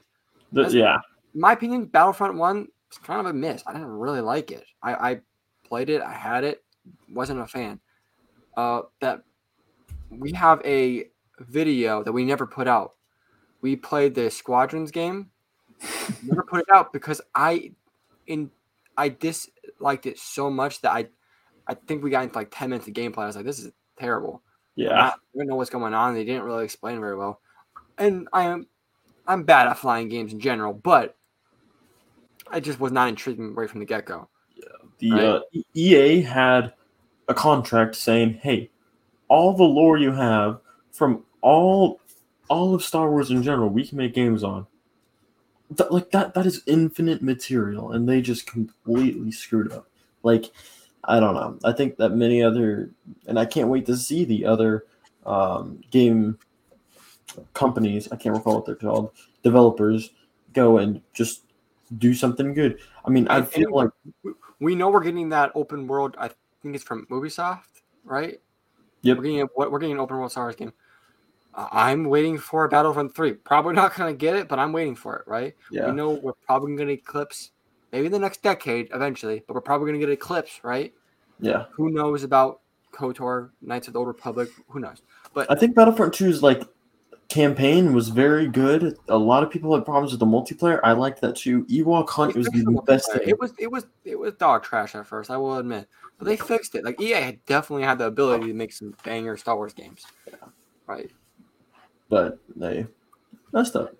The- 0.52 0.70
yeah. 0.70 0.98
My 1.36 1.54
opinion, 1.54 1.86
Battlefront 1.86 2.36
1 2.36 2.68
was 2.90 2.98
kind 3.04 3.20
of 3.20 3.28
a 3.28 3.34
miss. 3.34 3.62
I 3.68 3.74
didn't 3.74 3.88
really 3.88 4.22
like 4.22 4.50
it. 4.50 4.66
I, 4.82 4.94
I 4.94 5.22
played 5.64 5.90
it, 5.90 6.02
I 6.02 6.12
had 6.12 6.44
it, 6.44 6.64
wasn't 7.08 7.40
a 7.40 7.46
fan. 7.46 7.80
Uh, 8.58 8.82
that 9.00 9.22
we 10.10 10.32
have 10.34 10.60
a 10.66 11.06
video 11.40 12.04
that 12.04 12.12
we 12.12 12.26
never 12.26 12.48
put 12.48 12.68
out. 12.68 12.94
We 13.62 13.76
played 13.76 14.16
the 14.16 14.32
Squadrons 14.32 14.90
game, 14.90 15.30
never 16.24 16.44
put 16.44 16.62
it 16.62 16.68
out 16.74 16.92
because 16.92 17.22
I 17.36 17.74
in 18.26 18.50
I 18.98 19.10
disliked 19.80 20.06
it 20.06 20.20
so 20.20 20.50
much 20.50 20.82
that 20.82 20.92
I 20.92 21.08
I 21.68 21.74
think 21.76 22.04
we 22.04 22.10
got 22.10 22.24
into 22.24 22.36
like 22.36 22.50
10 22.52 22.70
minutes 22.70 22.88
of 22.88 22.94
gameplay. 22.94 23.20
I 23.20 23.28
was 23.28 23.36
like, 23.36 23.46
this 23.46 23.60
is 23.60 23.72
terrible. 24.00 24.42
Yeah. 24.76 25.00
I 25.00 25.14
don't 25.38 25.48
know 25.48 25.56
what's 25.56 25.70
going 25.70 25.94
on. 25.94 26.16
They 26.16 26.26
didn't 26.26 26.44
really 26.44 26.64
explain 26.66 27.00
very 27.00 27.16
well. 27.16 27.42
And 27.98 28.28
I 28.34 28.46
am 28.46 28.68
I'm 29.28 29.44
bad 29.44 29.68
at 29.68 29.78
flying 29.78 30.10
games 30.10 30.34
in 30.34 30.40
general, 30.40 30.74
but 30.74 31.16
I 32.50 32.60
just 32.60 32.80
was 32.80 32.92
not 32.92 33.10
intriguing 33.10 33.54
right 33.54 33.70
from 33.70 33.80
the 33.80 33.86
get 33.86 34.06
go. 34.06 34.28
Yeah, 34.56 34.64
the 34.98 35.12
Right. 35.12 35.24
uh, 35.24 35.42
EA 35.76 36.22
had 36.22 36.74
a 37.28 37.34
contract 37.36 37.96
saying, 37.96 38.40
"Hey, 38.42 38.72
all 39.28 39.54
the 39.54 39.64
lore 39.64 39.98
you 39.98 40.12
have 40.12 40.62
from 40.92 41.24
all 41.42 42.00
all 42.50 42.74
of 42.74 42.84
Star 42.84 43.12
Wars 43.12 43.30
in 43.30 43.44
general, 43.44 43.70
we 43.70 43.88
can 43.88 44.00
make 44.00 44.16
games 44.16 44.44
on." 44.44 44.66
That, 45.72 45.92
like 45.92 46.12
that 46.12 46.34
that 46.34 46.46
is 46.46 46.64
infinite 46.66 47.22
material, 47.22 47.92
and 47.92 48.10
they 48.10 48.22
just 48.22 48.48
completely 48.48 49.32
screwed 49.32 49.72
up. 49.72 49.88
Like, 50.24 50.52
I 51.04 51.20
don't 51.20 51.36
know. 51.36 51.60
I 51.64 51.74
think 51.74 51.98
that 51.98 52.10
many 52.10 52.42
other, 52.42 52.90
and 53.28 53.40
I 53.40 53.46
can't 53.46 53.70
wait 53.70 53.86
to 53.86 53.96
see 53.96 54.26
the 54.26 54.46
other 54.46 54.86
um, 55.26 55.82
game 55.92 56.40
companies, 57.54 58.12
I 58.12 58.16
can't 58.16 58.36
recall 58.36 58.56
what 58.56 58.66
they're 58.66 58.76
called, 58.76 59.12
developers 59.44 60.10
go 60.54 60.80
and 60.80 61.02
just 61.14 61.44
do 61.98 62.14
something 62.14 62.54
good. 62.54 62.80
I 63.06 63.10
mean, 63.10 63.28
I 63.28 63.42
feel 63.44 63.74
like 63.74 63.92
We 64.60 64.76
know 64.76 64.90
we're 64.90 65.04
getting 65.04 65.30
that 65.30 65.52
open 65.56 65.88
world. 65.88 66.16
I 66.18 66.30
think 66.62 66.76
it's 66.76 66.84
from 66.84 67.06
Ubisoft, 67.08 67.82
right? 68.04 68.40
Yep. 69.02 69.18
We're 69.18 69.24
getting 69.24 69.42
a, 69.42 69.46
what 69.56 69.72
we're 69.72 69.80
getting 69.80 69.96
an 69.96 70.02
open 70.02 70.18
world 70.18 70.32
Star 70.32 70.46
Wars 70.46 70.56
game. 70.56 70.74
I'm 71.72 72.06
waiting 72.06 72.38
for 72.38 72.68
Battlefront 72.68 73.16
Three. 73.16 73.34
Probably 73.34 73.74
not 73.74 73.96
gonna 73.96 74.14
get 74.14 74.36
it, 74.36 74.48
but 74.48 74.60
I'm 74.60 74.72
waiting 74.72 74.96
for 74.96 75.16
it. 75.18 75.28
Right? 75.28 75.56
yeah, 75.72 75.88
We 75.88 75.94
know 75.94 76.12
we're 76.12 76.34
probably 76.34 76.76
gonna 76.76 76.92
eclipse 76.92 77.52
maybe 77.92 78.08
the 78.08 78.20
next 78.20 78.42
decade 78.44 78.90
eventually, 78.94 79.44
but 79.48 79.54
we're 79.54 79.62
probably 79.62 79.88
gonna 79.88 80.00
get 80.00 80.10
eclipse, 80.10 80.60
right? 80.64 80.94
yeah. 81.40 81.66
Who 81.72 81.90
knows 81.90 82.24
about 82.24 82.62
KOTOR, 82.92 83.52
Knights 83.62 83.88
of 83.88 83.94
the 83.94 84.00
Old 84.00 84.08
Republic? 84.08 84.50
Who 84.70 84.80
knows? 84.80 85.02
But 85.34 85.50
I 85.52 85.56
think 85.56 85.76
Battlefront 85.76 86.14
2's 86.14 86.44
like 86.44 86.64
campaign 87.30 87.94
was 87.94 88.10
very 88.10 88.48
good. 88.48 88.98
A 89.08 89.18
lot 89.18 89.44
of 89.44 89.50
people 89.50 89.74
had 89.74 89.86
problems 89.86 90.12
with 90.12 90.20
the 90.20 90.26
multiplayer. 90.26 90.80
I 90.84 90.94
liked 90.94 91.22
that 91.22 91.36
too. 91.36 91.64
Ewok 91.66 92.10
Hunt 92.10 92.36
was 92.36 92.48
the 92.48 92.64
the 92.64 92.82
best 92.86 93.12
thing. 93.12 93.22
It 93.26 93.40
was 93.40 93.54
it 93.58 93.72
was 93.72 93.86
it 94.04 94.20
was 94.20 94.34
dog 94.34 94.64
trash 94.64 94.96
at 94.96 95.06
first. 95.06 95.30
I 95.30 95.38
will 95.38 95.58
admit, 95.58 95.88
but 96.18 96.26
they 96.26 96.36
fixed 96.36 96.76
it. 96.76 96.84
Like 96.84 97.00
EA 97.00 97.22
had 97.22 97.46
definitely 97.46 97.84
had 97.84 98.00
the 98.00 98.06
ability 98.06 98.48
to 98.48 98.54
make 98.54 98.74
some 98.74 98.96
banger 99.04 99.38
Star 99.38 99.56
Wars 99.56 99.74
games. 99.74 100.06
Yeah. 100.28 100.36
Right. 100.88 101.12
But 102.10 102.40
they 102.56 102.88
messed 103.54 103.76
up. 103.76 103.96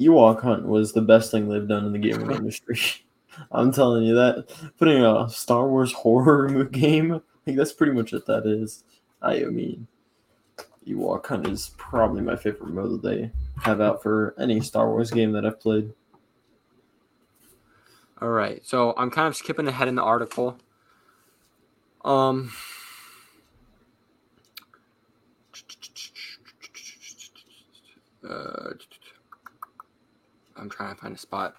Ewok 0.00 0.42
Hunt 0.42 0.66
was 0.66 0.92
the 0.92 1.02
best 1.02 1.30
thing 1.30 1.48
they've 1.48 1.68
done 1.68 1.84
in 1.84 1.92
the 1.92 1.98
gaming 1.98 2.30
industry. 2.34 2.78
I'm 3.52 3.72
telling 3.72 4.04
you 4.04 4.14
that. 4.14 4.48
Putting 4.78 5.04
a 5.04 5.28
Star 5.28 5.68
Wars 5.68 5.92
horror 5.92 6.64
game, 6.72 7.20
like 7.46 7.56
that's 7.56 7.72
pretty 7.72 7.92
much 7.92 8.12
what 8.12 8.26
that 8.26 8.46
is. 8.46 8.84
I 9.22 9.40
mean, 9.40 9.86
Ewok 10.86 11.26
Hunt 11.26 11.46
is 11.48 11.72
probably 11.76 12.22
my 12.22 12.36
favorite 12.36 12.72
mode 12.72 13.02
that 13.02 13.08
they 13.08 13.30
have 13.62 13.80
out 13.80 14.02
for 14.02 14.34
any 14.38 14.60
Star 14.60 14.88
Wars 14.88 15.10
game 15.10 15.32
that 15.32 15.44
I've 15.44 15.60
played. 15.60 15.92
All 18.20 18.30
right. 18.30 18.64
So 18.64 18.94
I'm 18.96 19.10
kind 19.10 19.28
of 19.28 19.36
skipping 19.36 19.66
ahead 19.66 19.88
in 19.88 19.94
the 19.94 20.02
article. 20.02 20.58
Um. 22.04 22.52
Uh, 28.28 28.70
I'm 30.56 30.68
trying 30.68 30.94
to 30.94 31.00
find 31.00 31.14
a 31.14 31.18
spot. 31.18 31.54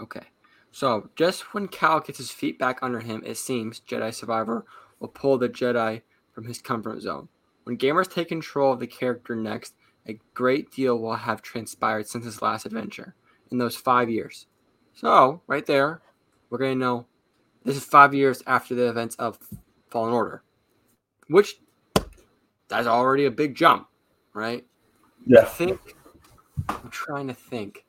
Okay. 0.00 0.26
So, 0.70 1.08
just 1.16 1.54
when 1.54 1.68
Cal 1.68 2.00
gets 2.00 2.18
his 2.18 2.30
feet 2.30 2.58
back 2.58 2.78
under 2.82 3.00
him, 3.00 3.22
it 3.24 3.38
seems 3.38 3.80
Jedi 3.80 4.12
Survivor 4.12 4.66
will 5.00 5.08
pull 5.08 5.38
the 5.38 5.48
Jedi 5.48 6.02
from 6.32 6.44
his 6.44 6.60
comfort 6.60 7.00
zone. 7.00 7.28
When 7.64 7.78
gamers 7.78 8.12
take 8.12 8.28
control 8.28 8.74
of 8.74 8.80
the 8.80 8.86
character 8.86 9.34
next, 9.34 9.74
a 10.06 10.20
great 10.34 10.70
deal 10.70 10.98
will 10.98 11.16
have 11.16 11.42
transpired 11.42 12.06
since 12.06 12.24
his 12.24 12.42
last 12.42 12.66
adventure 12.66 13.14
in 13.50 13.58
those 13.58 13.74
five 13.74 14.10
years. 14.10 14.46
So, 14.92 15.40
right 15.46 15.66
there, 15.66 16.02
we're 16.50 16.58
going 16.58 16.78
to 16.78 16.84
know 16.84 17.06
this 17.64 17.76
is 17.76 17.84
five 17.84 18.14
years 18.14 18.42
after 18.46 18.74
the 18.74 18.88
events 18.88 19.16
of 19.16 19.38
Fallen 19.90 20.12
Order, 20.12 20.42
which 21.28 21.56
that's 22.68 22.86
already 22.86 23.26
a 23.26 23.30
big 23.30 23.54
jump, 23.54 23.88
right? 24.34 24.64
Yeah. 25.26 25.40
I 25.40 25.44
think 25.44 25.96
I'm 26.68 26.90
trying 26.90 27.28
to 27.28 27.34
think. 27.34 27.84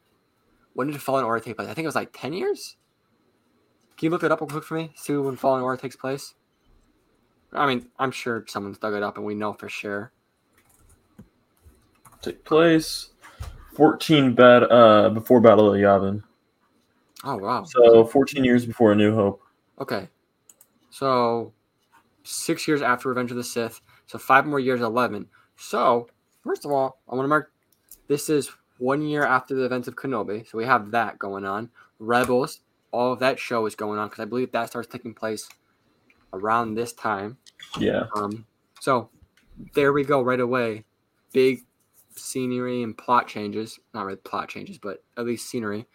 When 0.74 0.88
did 0.88 1.02
Fallen 1.02 1.26
Order 1.26 1.44
take 1.44 1.56
place? 1.56 1.68
I 1.68 1.74
think 1.74 1.86
it 1.86 1.88
was 1.88 1.96
like 1.96 2.14
ten 2.14 2.34
years. 2.34 2.78
Can 3.98 4.08
you 4.08 4.10
look 4.12 4.24
it 4.24 4.32
up 4.32 4.42
real 4.42 4.48
quick 4.48 4.64
for 4.64 4.76
me? 4.76 4.92
See 4.96 5.16
when 5.16 5.36
Fallen 5.36 5.64
Order 5.64 5.82
takes 5.82 5.96
place. 5.96 6.36
I 7.54 7.66
mean, 7.66 7.88
I'm 7.98 8.12
sure 8.12 8.46
someone's 8.48 8.78
dug 8.78 8.94
it 8.94 9.02
up, 9.02 9.18
and 9.18 9.26
we 9.26 9.34
know 9.34 9.54
for 9.54 9.70
sure. 9.70 10.12
Take 12.22 12.44
place 12.44 13.10
14 13.76 14.34
bad 14.34 14.64
uh 14.64 15.10
before 15.10 15.40
Battle 15.40 15.74
of 15.74 15.80
Yavin. 15.80 16.24
Oh 17.24 17.38
wow! 17.38 17.64
So 17.64 18.06
14 18.06 18.44
years 18.44 18.66
before 18.66 18.92
A 18.92 18.96
New 18.96 19.14
Hope. 19.14 19.42
Okay, 19.80 20.08
so 20.90 21.54
six 22.24 22.68
years 22.68 22.82
after 22.82 23.10
Revenge 23.10 23.32
of 23.32 23.38
the 23.38 23.44
Sith, 23.44 23.82
so 24.08 24.18
five 24.18 24.46
more 24.46 24.60
years, 24.60 24.82
eleven. 24.82 25.28
So 25.56 26.08
first 26.44 26.66
of 26.66 26.72
all, 26.72 27.00
I 27.08 27.16
want 27.16 27.26
to 27.26 27.30
mark 27.30 27.52
this 28.08 28.30
is 28.30 28.50
one 28.80 29.02
year 29.02 29.26
after 29.26 29.56
the 29.56 29.64
events 29.64 29.88
of 29.88 29.96
Kenobi, 29.96 30.50
so 30.50 30.58
we 30.58 30.66
have 30.66 30.92
that 30.92 31.20
going 31.20 31.46
on. 31.46 31.70
Rebels, 32.00 32.62
all 32.92 33.14
of 33.14 33.20
that 33.20 33.40
show 33.40 33.66
is 33.66 33.76
going 33.76 34.00
on 34.00 34.08
because 34.08 34.22
I 34.22 34.26
believe 34.26 34.52
that 34.52 34.70
starts 34.70 34.88
taking 34.88 35.14
place 35.14 35.50
around 36.34 36.76
this 36.76 36.94
time. 36.94 37.38
Yeah. 37.80 38.06
Um, 38.16 38.46
so 38.80 39.10
there 39.74 39.94
we 39.94 40.04
go 40.04 40.22
right 40.22 40.40
away. 40.40 40.86
Big 41.34 41.66
scenery 42.16 42.84
and 42.84 42.98
plot 42.98 43.28
changes. 43.28 43.80
Not 43.94 44.06
really 44.06 44.18
plot 44.18 44.50
changes, 44.50 44.78
but 44.78 45.04
at 45.18 45.26
least 45.26 45.50
scenery. 45.50 45.86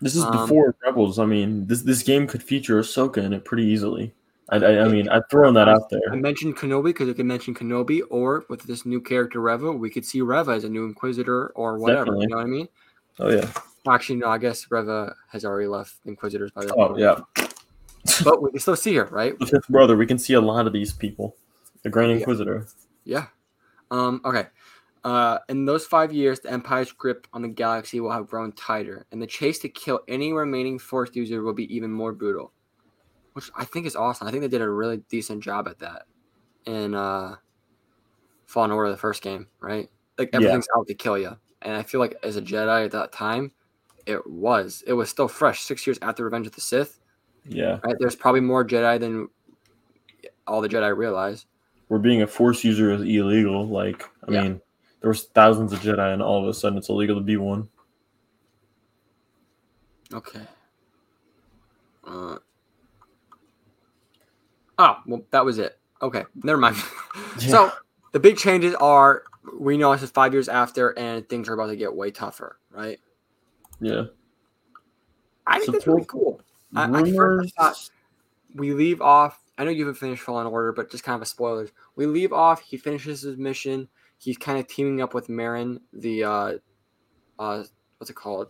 This 0.00 0.16
is 0.16 0.24
Um, 0.24 0.32
before 0.32 0.74
Rebels. 0.84 1.18
I 1.20 1.26
mean, 1.26 1.66
this 1.68 1.82
this 1.82 2.02
game 2.02 2.26
could 2.26 2.42
feature 2.42 2.80
Ahsoka 2.80 3.18
in 3.18 3.32
it 3.32 3.44
pretty 3.44 3.64
easily. 3.64 4.12
I, 4.48 4.56
I, 4.56 4.84
I 4.84 4.88
mean, 4.88 5.08
I've 5.08 5.22
thrown 5.30 5.54
that 5.54 5.68
out 5.68 5.88
there. 5.88 6.00
I 6.10 6.16
mentioned 6.16 6.56
Kenobi 6.56 6.86
because 6.86 7.08
we 7.08 7.14
can 7.14 7.26
mention 7.26 7.54
Kenobi, 7.54 8.02
or 8.10 8.44
with 8.48 8.62
this 8.64 8.84
new 8.84 9.00
character 9.00 9.40
Reva, 9.40 9.72
we 9.72 9.88
could 9.88 10.04
see 10.04 10.20
Reva 10.20 10.50
as 10.52 10.64
a 10.64 10.68
new 10.68 10.84
Inquisitor 10.84 11.48
or 11.50 11.78
whatever. 11.78 12.06
Definitely. 12.06 12.22
You 12.24 12.28
know 12.28 12.36
what 12.36 12.42
I 12.42 12.48
mean? 12.48 12.68
Oh 13.20 13.30
yeah. 13.30 13.48
Actually, 13.88 14.16
no. 14.16 14.28
I 14.28 14.38
guess 14.38 14.70
Reva 14.70 15.14
has 15.30 15.44
already 15.44 15.68
left 15.68 15.94
Inquisitors 16.06 16.50
by 16.50 16.64
that 16.64 16.74
Oh 16.74 16.88
point. 16.88 17.00
yeah. 17.00 17.20
But 18.24 18.42
we 18.42 18.50
can 18.50 18.58
still 18.60 18.76
see 18.76 18.94
her, 18.96 19.04
right? 19.06 19.38
The 19.38 19.46
fifth 19.46 19.68
brother. 19.68 19.96
We 19.96 20.06
can 20.06 20.18
see 20.18 20.34
a 20.34 20.40
lot 20.40 20.66
of 20.66 20.72
these 20.72 20.92
people. 20.92 21.36
The 21.82 21.90
Grand 21.90 22.10
Yeah. 22.10 22.18
Inquisitor. 22.18 22.66
Yeah. 23.04 23.26
Um, 23.90 24.20
okay. 24.24 24.46
Uh, 25.04 25.38
in 25.48 25.64
those 25.64 25.84
five 25.86 26.12
years, 26.12 26.40
the 26.40 26.50
Empire's 26.52 26.92
grip 26.92 27.26
on 27.32 27.42
the 27.42 27.48
galaxy 27.48 28.00
will 28.00 28.10
have 28.12 28.28
grown 28.28 28.52
tighter, 28.52 29.04
and 29.12 29.20
the 29.20 29.26
chase 29.26 29.58
to 29.60 29.68
kill 29.68 30.00
any 30.08 30.32
remaining 30.32 30.78
Force 30.78 31.10
user 31.14 31.42
will 31.42 31.52
be 31.54 31.72
even 31.74 31.90
more 31.90 32.12
brutal. 32.12 32.52
Which 33.34 33.50
I 33.56 33.64
think 33.64 33.86
is 33.86 33.96
awesome. 33.96 34.26
I 34.28 34.30
think 34.30 34.42
they 34.42 34.48
did 34.48 34.60
a 34.60 34.68
really 34.68 34.98
decent 35.08 35.42
job 35.42 35.66
at 35.66 35.78
that 35.78 36.02
in 36.66 36.94
uh, 36.94 37.36
Fallen 38.46 38.70
Order, 38.70 38.90
the 38.90 38.96
first 38.96 39.22
game, 39.22 39.46
right? 39.60 39.88
Like 40.18 40.30
Yeah. 40.32 40.38
everything's 40.38 40.68
out 40.76 40.86
to 40.88 40.94
kill 40.94 41.16
you, 41.18 41.36
and 41.62 41.74
I 41.74 41.82
feel 41.82 42.00
like 42.00 42.14
as 42.22 42.36
a 42.36 42.42
Jedi 42.42 42.84
at 42.84 42.90
that 42.92 43.12
time, 43.12 43.52
it 44.04 44.26
was. 44.26 44.84
It 44.86 44.92
was 44.92 45.08
still 45.08 45.28
fresh. 45.28 45.60
Six 45.62 45.86
years 45.86 45.98
after 46.02 46.24
Revenge 46.24 46.46
of 46.46 46.54
the 46.54 46.60
Sith, 46.60 47.00
Yeah. 47.46 47.78
right? 47.82 47.96
There's 47.98 48.16
probably 48.16 48.40
more 48.40 48.64
Jedi 48.64 49.00
than 49.00 49.28
all 50.46 50.60
the 50.60 50.68
Jedi 50.68 50.94
realize. 50.94 51.46
Where 51.88 52.00
being 52.00 52.22
a 52.22 52.26
Force 52.26 52.64
user 52.64 52.92
is 52.92 53.02
illegal. 53.02 53.66
Like, 53.66 54.08
I 54.28 54.32
Yeah. 54.32 54.42
mean, 54.42 54.60
there 55.00 55.08
was 55.08 55.24
thousands 55.28 55.72
of 55.72 55.78
Jedi, 55.80 56.12
and 56.12 56.20
all 56.22 56.42
of 56.42 56.48
a 56.48 56.54
sudden 56.54 56.76
it's 56.78 56.88
illegal 56.90 57.16
to 57.16 57.22
be 57.22 57.36
one. 57.38 57.68
Okay. 60.12 60.42
Uh, 62.04 62.38
oh, 64.82 64.96
well, 65.06 65.22
that 65.30 65.44
was 65.44 65.58
it. 65.58 65.78
Okay, 66.00 66.24
never 66.42 66.58
mind. 66.58 66.76
So 67.38 67.70
the 68.12 68.20
big 68.20 68.36
changes 68.36 68.74
are 68.74 69.22
we 69.58 69.76
know 69.78 69.92
this 69.92 70.02
is 70.02 70.10
five 70.10 70.32
years 70.32 70.48
after, 70.48 70.90
and 70.98 71.26
things 71.28 71.48
are 71.48 71.54
about 71.54 71.66
to 71.68 71.76
get 71.76 71.94
way 71.94 72.10
tougher, 72.10 72.58
right? 72.70 72.98
yeah. 73.80 74.04
I 75.46 75.54
think 75.58 75.66
So 75.66 75.72
that's 75.72 75.86
really 75.86 76.04
cool. 76.06 76.40
I- 76.76 76.84
I 76.84 76.86
Rumors. 76.88 77.52
thought- 77.54 77.90
We 78.54 78.72
leave 78.74 79.00
off. 79.00 79.42
I 79.58 79.64
know 79.64 79.70
you 79.70 79.80
haven't 79.84 79.98
finished 79.98 80.22
Fallen 80.22 80.46
Order, 80.46 80.72
but 80.72 80.90
just 80.90 81.04
kind 81.04 81.16
of 81.16 81.22
a 81.22 81.26
spoilers. 81.26 81.70
We 81.96 82.06
leave 82.06 82.32
off. 82.32 82.60
He 82.60 82.76
finishes 82.76 83.22
his 83.22 83.36
mission. 83.36 83.88
He's 84.18 84.36
kind 84.38 84.58
of 84.58 84.66
teaming 84.68 85.00
up 85.02 85.14
with 85.14 85.28
Merrin, 85.28 85.80
the 85.92 86.24
uh, 86.24 86.52
uh, 87.38 87.64
what's 87.98 88.10
it 88.10 88.14
called? 88.14 88.48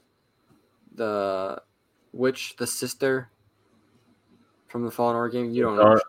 The 0.94 1.62
witch, 2.12 2.56
the 2.58 2.66
sister 2.66 3.30
from 4.68 4.84
the 4.84 4.90
Fallen 4.90 5.16
Order 5.16 5.30
game. 5.32 5.50
You 5.50 5.62
don't 5.62 5.76
know. 5.76 6.00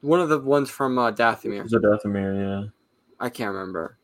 One 0.00 0.20
of 0.20 0.28
the 0.28 0.38
ones 0.38 0.70
from 0.70 0.98
uh, 0.98 1.12
Dathomir. 1.12 1.64
Is 1.64 1.72
it 1.72 1.82
Dathomir? 1.82 2.64
Yeah. 2.64 2.68
I 3.20 3.28
can't 3.28 3.52
remember. 3.52 3.98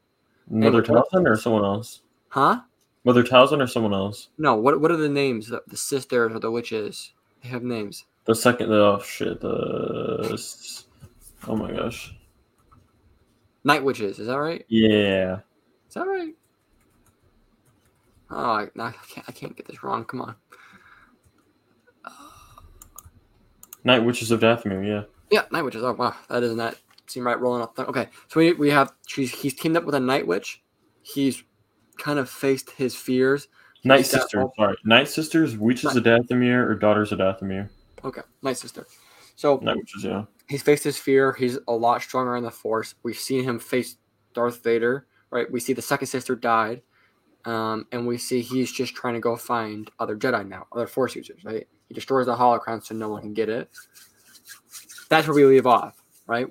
Mother 0.50 0.82
Talzin 0.82 1.26
or 1.28 1.36
someone 1.36 1.64
else? 1.64 2.02
Huh? 2.28 2.60
Mother 3.04 3.22
Talzin 3.22 3.62
or 3.62 3.66
someone 3.66 3.94
else? 3.94 4.28
No. 4.38 4.56
What 4.56 4.80
What 4.80 4.90
are 4.90 4.96
the 4.96 5.08
names? 5.08 5.48
The, 5.48 5.62
the 5.66 5.76
sisters 5.76 6.32
or 6.34 6.40
the 6.40 6.50
witches? 6.50 7.12
They 7.42 7.48
have 7.48 7.62
names. 7.62 8.04
The 8.24 8.34
second. 8.34 8.72
Oh 8.72 9.00
shit. 9.00 9.40
The. 9.40 10.42
Oh 11.46 11.56
my 11.56 11.70
gosh. 11.70 12.14
Night 13.62 13.84
witches. 13.84 14.18
Is 14.18 14.26
that 14.26 14.38
right? 14.38 14.64
Yeah. 14.68 15.38
Is 15.88 15.94
that 15.94 16.06
right? 16.06 16.34
Oh, 18.30 18.36
I, 18.36 18.68
no, 18.74 18.84
I 18.84 18.92
can't. 19.08 19.28
I 19.28 19.32
can't 19.32 19.56
get 19.56 19.66
this 19.66 19.84
wrong. 19.84 20.04
Come 20.04 20.22
on. 20.22 20.34
Night 23.84 24.02
Witches 24.02 24.30
of 24.30 24.40
Dathomir. 24.40 24.86
Yeah. 24.86 25.02
Yeah, 25.34 25.42
night 25.50 25.62
witches. 25.62 25.82
Oh 25.82 25.94
wow, 25.94 26.14
that 26.28 26.40
does 26.40 26.54
not 26.54 26.76
seem 27.08 27.26
right. 27.26 27.40
Rolling 27.40 27.60
off. 27.60 27.74
The, 27.74 27.84
okay, 27.86 28.08
so 28.28 28.38
we, 28.38 28.52
we 28.52 28.70
have 28.70 28.92
she's 29.08 29.32
he's 29.32 29.52
teamed 29.52 29.76
up 29.76 29.84
with 29.84 29.96
a 29.96 30.00
night 30.00 30.28
witch. 30.28 30.62
He's 31.02 31.42
kind 31.98 32.20
of 32.20 32.30
faced 32.30 32.70
his 32.70 32.94
fears. 32.94 33.48
Night 33.82 33.98
He's 33.98 34.10
Sisters. 34.10 34.46
Sorry. 34.56 34.76
Night 34.84 35.08
Sisters, 35.08 35.58
Witches 35.58 35.96
of 35.96 36.04
Dathomir, 36.04 36.64
or 36.64 36.76
Daughters 36.76 37.10
of 37.10 37.18
Dathomir. 37.18 37.68
Okay, 38.04 38.22
night 38.42 38.56
sister. 38.56 38.86
So 39.34 39.56
Night 39.56 39.76
Witches, 39.76 40.04
yeah. 40.04 40.24
He's 40.48 40.62
faced 40.62 40.84
his 40.84 40.98
fear. 40.98 41.32
He's 41.32 41.58
a 41.66 41.72
lot 41.72 42.00
stronger 42.00 42.36
in 42.36 42.44
the 42.44 42.50
Force. 42.52 42.94
We've 43.02 43.18
seen 43.18 43.42
him 43.42 43.58
face 43.58 43.96
Darth 44.34 44.62
Vader, 44.62 45.06
right? 45.30 45.50
We 45.50 45.58
see 45.58 45.72
the 45.72 45.82
second 45.82 46.06
sister 46.06 46.36
died, 46.36 46.82
um, 47.44 47.88
and 47.90 48.06
we 48.06 48.18
see 48.18 48.40
he's 48.40 48.70
just 48.70 48.94
trying 48.94 49.14
to 49.14 49.20
go 49.20 49.34
find 49.34 49.90
other 49.98 50.16
Jedi 50.16 50.46
now, 50.46 50.68
other 50.72 50.86
Force 50.86 51.16
users, 51.16 51.42
right? 51.44 51.66
He 51.88 51.94
destroys 51.94 52.26
the 52.26 52.36
holocron 52.36 52.84
so 52.84 52.94
no 52.94 53.08
one 53.08 53.20
can 53.20 53.34
get 53.34 53.48
it. 53.48 53.68
That's 55.08 55.26
where 55.26 55.34
we 55.34 55.44
leave 55.44 55.66
off, 55.66 56.02
right? 56.26 56.46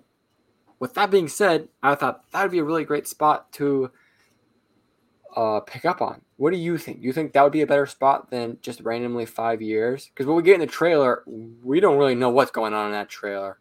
With 0.79 0.93
that 0.95 1.11
being 1.11 1.27
said, 1.27 1.69
I 1.81 1.95
thought 1.95 2.29
that 2.31 2.41
would 2.43 2.51
be 2.51 2.59
a 2.59 2.63
really 2.63 2.83
great 2.83 3.07
spot 3.07 3.51
to 3.53 3.91
uh, 5.35 5.61
pick 5.61 5.85
up 5.85 6.01
on. 6.01 6.21
What 6.37 6.51
do 6.51 6.57
you 6.57 6.77
think? 6.77 7.01
You 7.01 7.13
think 7.13 7.33
that 7.33 7.43
would 7.43 7.53
be 7.53 7.61
a 7.61 7.67
better 7.67 7.85
spot 7.85 8.29
than 8.29 8.57
just 8.61 8.81
randomly 8.81 9.25
five 9.25 9.61
years? 9.61 10.07
Because 10.07 10.25
what 10.25 10.35
we 10.35 10.43
get 10.43 10.55
in 10.55 10.59
the 10.59 10.67
trailer, 10.67 11.23
we 11.63 11.79
don't 11.79 11.97
really 11.97 12.15
know 12.15 12.29
what's 12.29 12.51
going 12.51 12.73
on 12.73 12.87
in 12.87 12.91
that 12.91 13.09
trailer. 13.09 13.59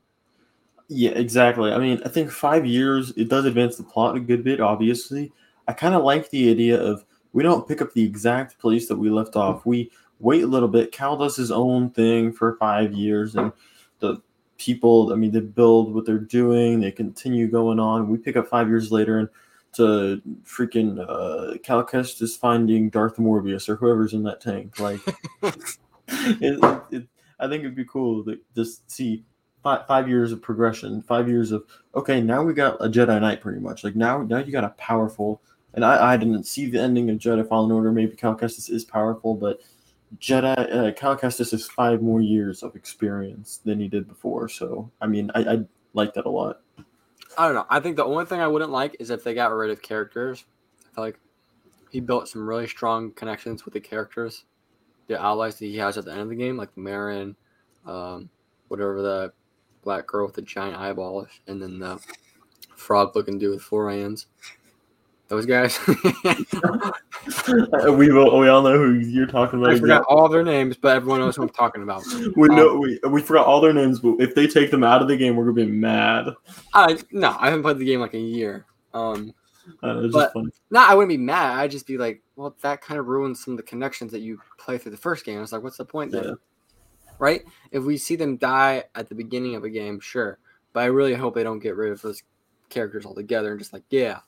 Yeah, 0.88 1.12
exactly. 1.12 1.72
I 1.72 1.78
mean, 1.78 2.02
I 2.04 2.08
think 2.08 2.30
five 2.30 2.66
years 2.66 3.12
it 3.16 3.28
does 3.28 3.44
advance 3.44 3.76
the 3.76 3.84
plot 3.84 4.16
a 4.16 4.20
good 4.20 4.44
bit. 4.44 4.61
Obviously, 4.61 5.32
I 5.68 5.72
kind 5.72 5.94
of 5.94 6.02
like 6.02 6.28
the 6.30 6.50
idea 6.50 6.80
of 6.80 7.04
we 7.32 7.42
don't 7.42 7.66
pick 7.66 7.80
up 7.80 7.92
the 7.94 8.04
exact 8.04 8.58
place 8.58 8.88
that 8.88 8.99
we 8.99 9.08
left 9.08 9.37
off. 9.37 9.64
We 9.64 9.90
wait 10.18 10.44
a 10.44 10.49
little 10.49 10.68
bit. 10.68 10.92
Cal 10.92 11.16
does 11.16 11.37
his 11.37 11.50
own 11.50 11.90
thing 11.90 12.32
for 12.32 12.56
five 12.56 12.92
years, 12.92 13.37
and 13.37 13.52
the 14.00 14.20
people, 14.62 15.12
I 15.12 15.16
mean, 15.16 15.33
they 15.33 15.40
build 15.40 15.92
what 15.95 16.07
they're 16.07 16.19
doing. 16.19 16.81
They 16.81 16.92
continue 16.92 17.49
going 17.49 17.81
on. 17.81 18.09
We 18.09 18.19
pick 18.19 18.37
up 18.37 18.49
five 18.49 18.69
years 18.69 18.92
later, 18.92 19.19
and 19.19 19.28
to 19.75 20.21
freaking 20.45 21.00
uh, 21.00 21.59
Cal 21.59 21.85
Kestis 21.85 22.38
finding 22.38 22.90
Darth 22.90 23.16
Morbius 23.16 23.69
or 23.69 23.76
whoever's 23.76 24.12
in 24.12 24.23
that 24.25 24.40
tank. 24.40 24.78
Like, 24.78 25.00
it, 25.42 26.85
it, 26.90 27.09
I 27.40 27.49
think 27.49 27.61
it'd 27.61 27.75
be 27.75 27.85
cool 27.87 28.25
to 28.25 28.38
just 28.54 28.90
see 28.90 29.25
five, 29.62 29.87
five 29.87 30.09
years 30.09 30.31
of 30.31 30.42
progression, 30.42 31.02
five 31.02 31.28
years 31.28 31.52
of 31.52 31.64
okay, 31.95 32.21
now 32.21 32.42
we 32.42 32.52
got 32.52 32.85
a 32.85 32.88
Jedi 32.88 33.21
Knight 33.21 33.40
pretty 33.40 33.61
much. 33.61 33.83
Like 33.83 33.97
now, 33.97 34.23
now 34.23 34.38
you 34.38 34.52
got 34.52 34.64
a 34.64 34.71
powerful. 34.71 35.42
And 35.75 35.87
I, 35.87 36.12
I 36.12 36.16
didn't 36.19 36.45
see 36.45 36.66
the 36.66 36.78
ending 36.78 37.09
of 37.09 37.16
Jedi 37.16 37.49
Fallen 37.49 37.73
Order. 37.73 37.92
Maybe 37.92 38.14
Cal 38.14 38.37
Kestis 38.37 38.69
is 38.71 38.85
powerful, 38.85 39.35
but 39.35 39.61
Jedi 40.19 40.75
uh, 40.75 40.92
Cal 40.92 41.16
Kestis 41.16 41.52
has 41.52 41.66
five 41.66 42.02
more 42.02 42.21
years 42.21 42.62
of 42.62 42.76
experience 42.76 43.61
than 43.64 43.81
he 43.81 43.88
did 43.88 44.09
before. 44.09 44.49
So 44.49 44.90
I 45.00 45.07
mean, 45.07 45.31
I, 45.35 45.40
I 45.40 45.59
like 45.95 46.14
that 46.14 46.26
a 46.26 46.31
lot. 46.31 46.61
I 47.38 47.47
don't 47.47 47.54
know. 47.54 47.66
I 47.71 47.81
think 47.81 47.97
the 47.97 48.04
only 48.04 48.26
thing 48.26 48.40
I 48.40 48.49
wouldn't 48.49 48.71
like 48.71 48.97
is 49.00 49.11
if 49.11 49.25
they 49.25 49.35
got 49.35 49.52
rid 49.52 49.71
of 49.71 49.81
characters. 49.81 50.45
I 50.81 50.95
feel 50.95 51.04
like 51.04 51.19
he 51.90 52.00
built 52.00 52.28
some 52.28 52.47
really 52.47 52.66
strong 52.66 53.12
connections 53.12 53.64
with 53.64 53.75
the 53.75 53.81
characters, 53.81 54.45
the 55.07 55.21
allies 55.21 55.59
that 55.59 55.66
he 55.66 55.76
has 55.78 55.97
at 55.97 56.04
the 56.04 56.12
end 56.12 56.21
of 56.21 56.28
the 56.28 56.35
game, 56.35 56.57
like 56.57 56.75
Merrin, 56.75 57.35
um, 57.87 58.28
whatever 58.69 59.00
the 59.00 59.33
black 59.83 60.07
girl 60.07 60.26
with 60.26 60.35
the 60.35 60.42
giant 60.42 60.76
eyeballs, 60.76 61.28
and 61.47 61.61
then 61.61 61.78
the 61.78 61.99
frog-looking 62.76 63.38
dude 63.38 63.50
with 63.50 63.62
four 63.62 63.90
hands. 63.90 64.26
Those 65.33 65.47
guys. 65.47 65.81
we 67.97 68.12
will, 68.12 68.39
we 68.39 68.49
all 68.49 68.61
know 68.61 68.77
who 68.77 68.99
you're 68.99 69.25
talking 69.27 69.61
about. 69.61 69.73
I 69.73 69.79
forgot 69.79 70.05
all 70.07 70.29
their 70.29 70.43
names, 70.43 70.77
but 70.77 70.95
everyone 70.95 71.21
knows 71.21 71.37
who 71.37 71.43
I'm 71.45 71.49
talking 71.49 71.83
about. 71.83 72.03
we 72.37 72.49
know 72.49 72.77
we, 72.77 73.01
we 73.09 73.23
forgot 73.23 73.47
all 73.47 73.62
their 73.62 73.73
names, 73.73 73.99
but 73.99 74.17
if 74.21 74.35
they 74.35 74.47
take 74.47 74.71
them 74.71 74.85
out 74.85 75.01
of 75.01 75.09
the 75.09 75.17
game, 75.17 75.35
we're 75.35 75.45
gonna 75.45 75.55
be 75.55 75.73
mad. 75.73 76.35
I 76.75 76.99
no, 77.12 77.35
I 77.41 77.47
haven't 77.47 77.62
played 77.62 77.79
the 77.79 77.87
game 77.87 78.01
like 78.01 78.12
a 78.12 78.19
year. 78.19 78.67
Um, 78.93 79.33
Uh, 79.83 80.07
But- 80.12 80.35
no, 80.71 80.81
I 80.87 80.95
wouldn't 80.95 81.09
be 81.09 81.17
mad. 81.17 81.59
I'd 81.61 81.71
just 81.71 81.87
be 81.87 81.97
like, 81.97 82.21
well, 82.37 82.55
that 82.61 82.83
kind 82.83 83.01
of 83.01 83.07
ruins 83.07 83.43
some 83.43 83.55
of 83.55 83.57
the 83.57 83.62
connections 83.62 84.12
that 84.12 84.21
you 84.21 84.39
play 84.59 84.77
through 84.77 84.93
the 84.93 84.99
first 84.99 85.25
game. 85.25 85.43
It's 85.43 85.53
like, 85.53 85.62
what's 85.62 85.79
the 85.79 85.87
point 85.87 86.12
then? 86.12 86.25
Yeah. 86.25 86.35
Right? 87.19 87.41
If 87.71 87.85
we 87.85 87.97
see 87.97 88.17
them 88.17 88.37
die 88.37 88.85
at 88.95 89.09
the 89.09 89.15
beginning 89.15 89.55
of 89.55 89.65
a 89.65 89.71
game, 89.71 89.99
sure. 89.99 90.37
But 90.75 90.81
I 90.81 90.87
really 90.87 91.15
hope 91.15 91.35
they 91.35 91.43
don't 91.43 91.59
get 91.59 91.75
rid 91.75 91.91
of 91.91 92.03
those 92.03 92.23
characters 92.69 93.07
altogether 93.07 93.53
and 93.53 93.59
just 93.59 93.73
like, 93.73 93.85
yeah. 93.89 94.19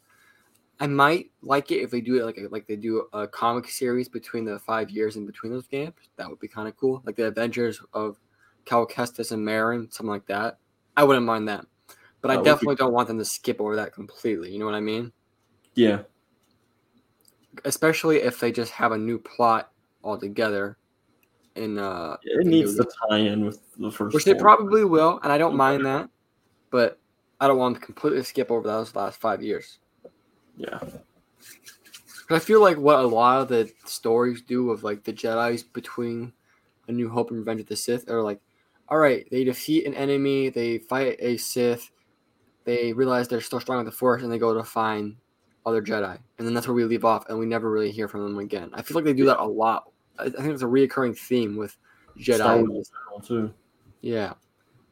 I 0.80 0.86
might 0.86 1.30
like 1.42 1.70
it 1.70 1.82
if 1.82 1.90
they 1.90 2.00
do 2.00 2.16
it 2.16 2.24
like 2.24 2.38
like 2.50 2.66
they 2.66 2.76
do 2.76 3.06
a 3.12 3.26
comic 3.28 3.68
series 3.68 4.08
between 4.08 4.44
the 4.44 4.58
five 4.58 4.90
years 4.90 5.16
in 5.16 5.24
between 5.26 5.52
those 5.52 5.68
games. 5.68 5.94
That 6.16 6.28
would 6.28 6.40
be 6.40 6.48
kind 6.48 6.68
of 6.68 6.76
cool, 6.76 7.02
like 7.06 7.16
the 7.16 7.26
Avengers 7.26 7.80
of 7.92 8.18
Cal 8.64 8.86
Kestis 8.86 9.30
and 9.32 9.46
Merrin, 9.46 9.92
something 9.92 10.10
like 10.10 10.26
that. 10.26 10.58
I 10.96 11.04
wouldn't 11.04 11.26
mind 11.26 11.48
that, 11.48 11.64
but 12.20 12.30
I 12.30 12.34
That 12.34 12.42
be- 12.42 12.50
definitely 12.50 12.76
don't 12.76 12.92
want 12.92 13.08
them 13.08 13.18
to 13.18 13.24
skip 13.24 13.60
over 13.60 13.76
that 13.76 13.92
completely. 13.92 14.52
You 14.52 14.58
know 14.58 14.64
what 14.64 14.74
I 14.74 14.80
mean? 14.80 15.12
Yeah, 15.74 16.02
especially 17.64 18.18
if 18.18 18.40
they 18.40 18.50
just 18.50 18.72
have 18.72 18.92
a 18.92 18.98
new 18.98 19.18
plot 19.18 19.70
altogether 20.02 20.76
in 21.56 21.78
uh 21.78 22.16
it 22.24 22.46
needs 22.46 22.74
to 22.76 22.86
tie 23.08 23.18
in 23.18 23.44
with 23.44 23.60
the 23.78 23.90
first. 23.90 24.12
which 24.14 24.24
they 24.24 24.34
probably 24.34 24.84
will 24.84 25.20
and 25.22 25.32
i 25.32 25.38
don't 25.38 25.54
mind 25.56 25.86
that 25.86 26.08
but 26.70 26.98
i 27.40 27.46
don't 27.46 27.58
want 27.58 27.74
them 27.74 27.80
to 27.80 27.86
completely 27.86 28.22
skip 28.22 28.50
over 28.50 28.66
those 28.66 28.94
last 28.96 29.20
five 29.20 29.42
years 29.42 29.78
Yeah, 30.56 30.78
i 32.30 32.38
feel 32.38 32.60
like 32.60 32.78
what 32.78 32.98
a 32.98 33.06
lot 33.06 33.42
of 33.42 33.48
the 33.48 33.70
stories 33.84 34.40
do 34.42 34.70
of 34.70 34.82
like 34.82 35.04
the 35.04 35.12
jedis 35.12 35.64
between 35.72 36.32
a 36.88 36.92
new 36.92 37.08
hope 37.08 37.30
and 37.30 37.38
revenge 37.38 37.60
of 37.60 37.66
the 37.66 37.76
sith 37.76 38.08
are 38.08 38.22
like 38.22 38.40
all 38.88 38.98
right 38.98 39.26
they 39.30 39.44
defeat 39.44 39.86
an 39.86 39.94
enemy 39.94 40.48
they 40.48 40.78
fight 40.78 41.16
a 41.18 41.36
sith 41.36 41.90
they 42.64 42.92
realize 42.92 43.28
they're 43.28 43.40
still 43.40 43.60
strong 43.60 43.78
with 43.78 43.86
the 43.86 43.92
force 43.92 44.22
and 44.22 44.32
they 44.32 44.38
go 44.38 44.54
to 44.54 44.64
find 44.64 45.16
other 45.66 45.82
jedi 45.82 46.18
and 46.38 46.46
then 46.46 46.54
that's 46.54 46.66
where 46.66 46.74
we 46.74 46.84
leave 46.84 47.04
off 47.04 47.28
and 47.28 47.38
we 47.38 47.46
never 47.46 47.70
really 47.70 47.90
hear 47.90 48.08
from 48.08 48.22
them 48.22 48.38
again 48.38 48.70
i 48.74 48.82
feel 48.82 48.94
like 48.94 49.04
they 49.04 49.12
do 49.12 49.26
that 49.26 49.40
a 49.40 49.44
lot 49.44 49.90
i 50.18 50.24
I 50.24 50.30
think 50.30 50.52
it's 50.52 50.62
a 50.62 50.66
reoccurring 50.66 51.18
theme 51.18 51.56
with 51.56 51.76
jedi 52.18 52.36
Star 52.36 52.58
in 52.58 52.70
Wars 52.70 52.88
in 52.88 52.94
general, 52.94 53.48
too. 53.48 53.54
Yeah. 54.04 54.34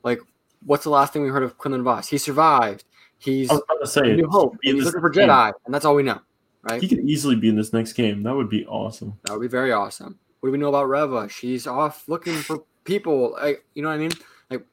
Like, 0.03 0.20
what's 0.64 0.85
the 0.85 0.90
last 0.90 1.12
thing 1.12 1.22
we 1.22 1.29
heard 1.29 1.42
of 1.42 1.59
Quinlan 1.59 1.85
Vos? 1.85 2.09
He 2.09 2.18
survived. 2.18 2.85
He's 3.22 3.50
I 3.50 3.54
was 3.54 3.62
about 3.62 3.80
to 3.80 3.87
say, 3.87 4.16
New 4.16 4.28
Hope. 4.28 4.56
He's 4.62 4.85
looking 4.85 5.00
for 5.00 5.11
game. 5.11 5.28
Jedi, 5.28 5.52
and 5.64 5.72
that's 5.72 5.85
all 5.85 5.94
we 5.94 6.02
know, 6.02 6.20
right? 6.62 6.80
he 6.80 6.88
could 6.88 7.00
easily 7.00 7.37
be 7.37 7.48
in 7.48 7.56
this 7.56 7.72
next 7.72 7.92
game. 7.92 8.22
That 8.24 8.35
would 8.35 8.48
be 8.48 8.66
awesome. 8.66 9.16
That 9.24 9.35
would 9.35 9.42
be 9.42 9.48
very 9.48 9.72
awesome. 9.72 10.18
What 10.40 10.48
do 10.48 10.52
we 10.52 10.58
know 10.58 10.68
about 10.68 10.88
Reva? 10.88 11.28
She's 11.28 11.68
off 11.68 12.08
looking 12.08 12.35
for 12.35 12.64
people. 12.82 13.37
Like, 13.40 13.64
you 13.74 13.82
know 13.82 13.90
what 13.90 13.94
I 13.94 13.98
mean? 13.98 14.11
Like, 14.50 14.66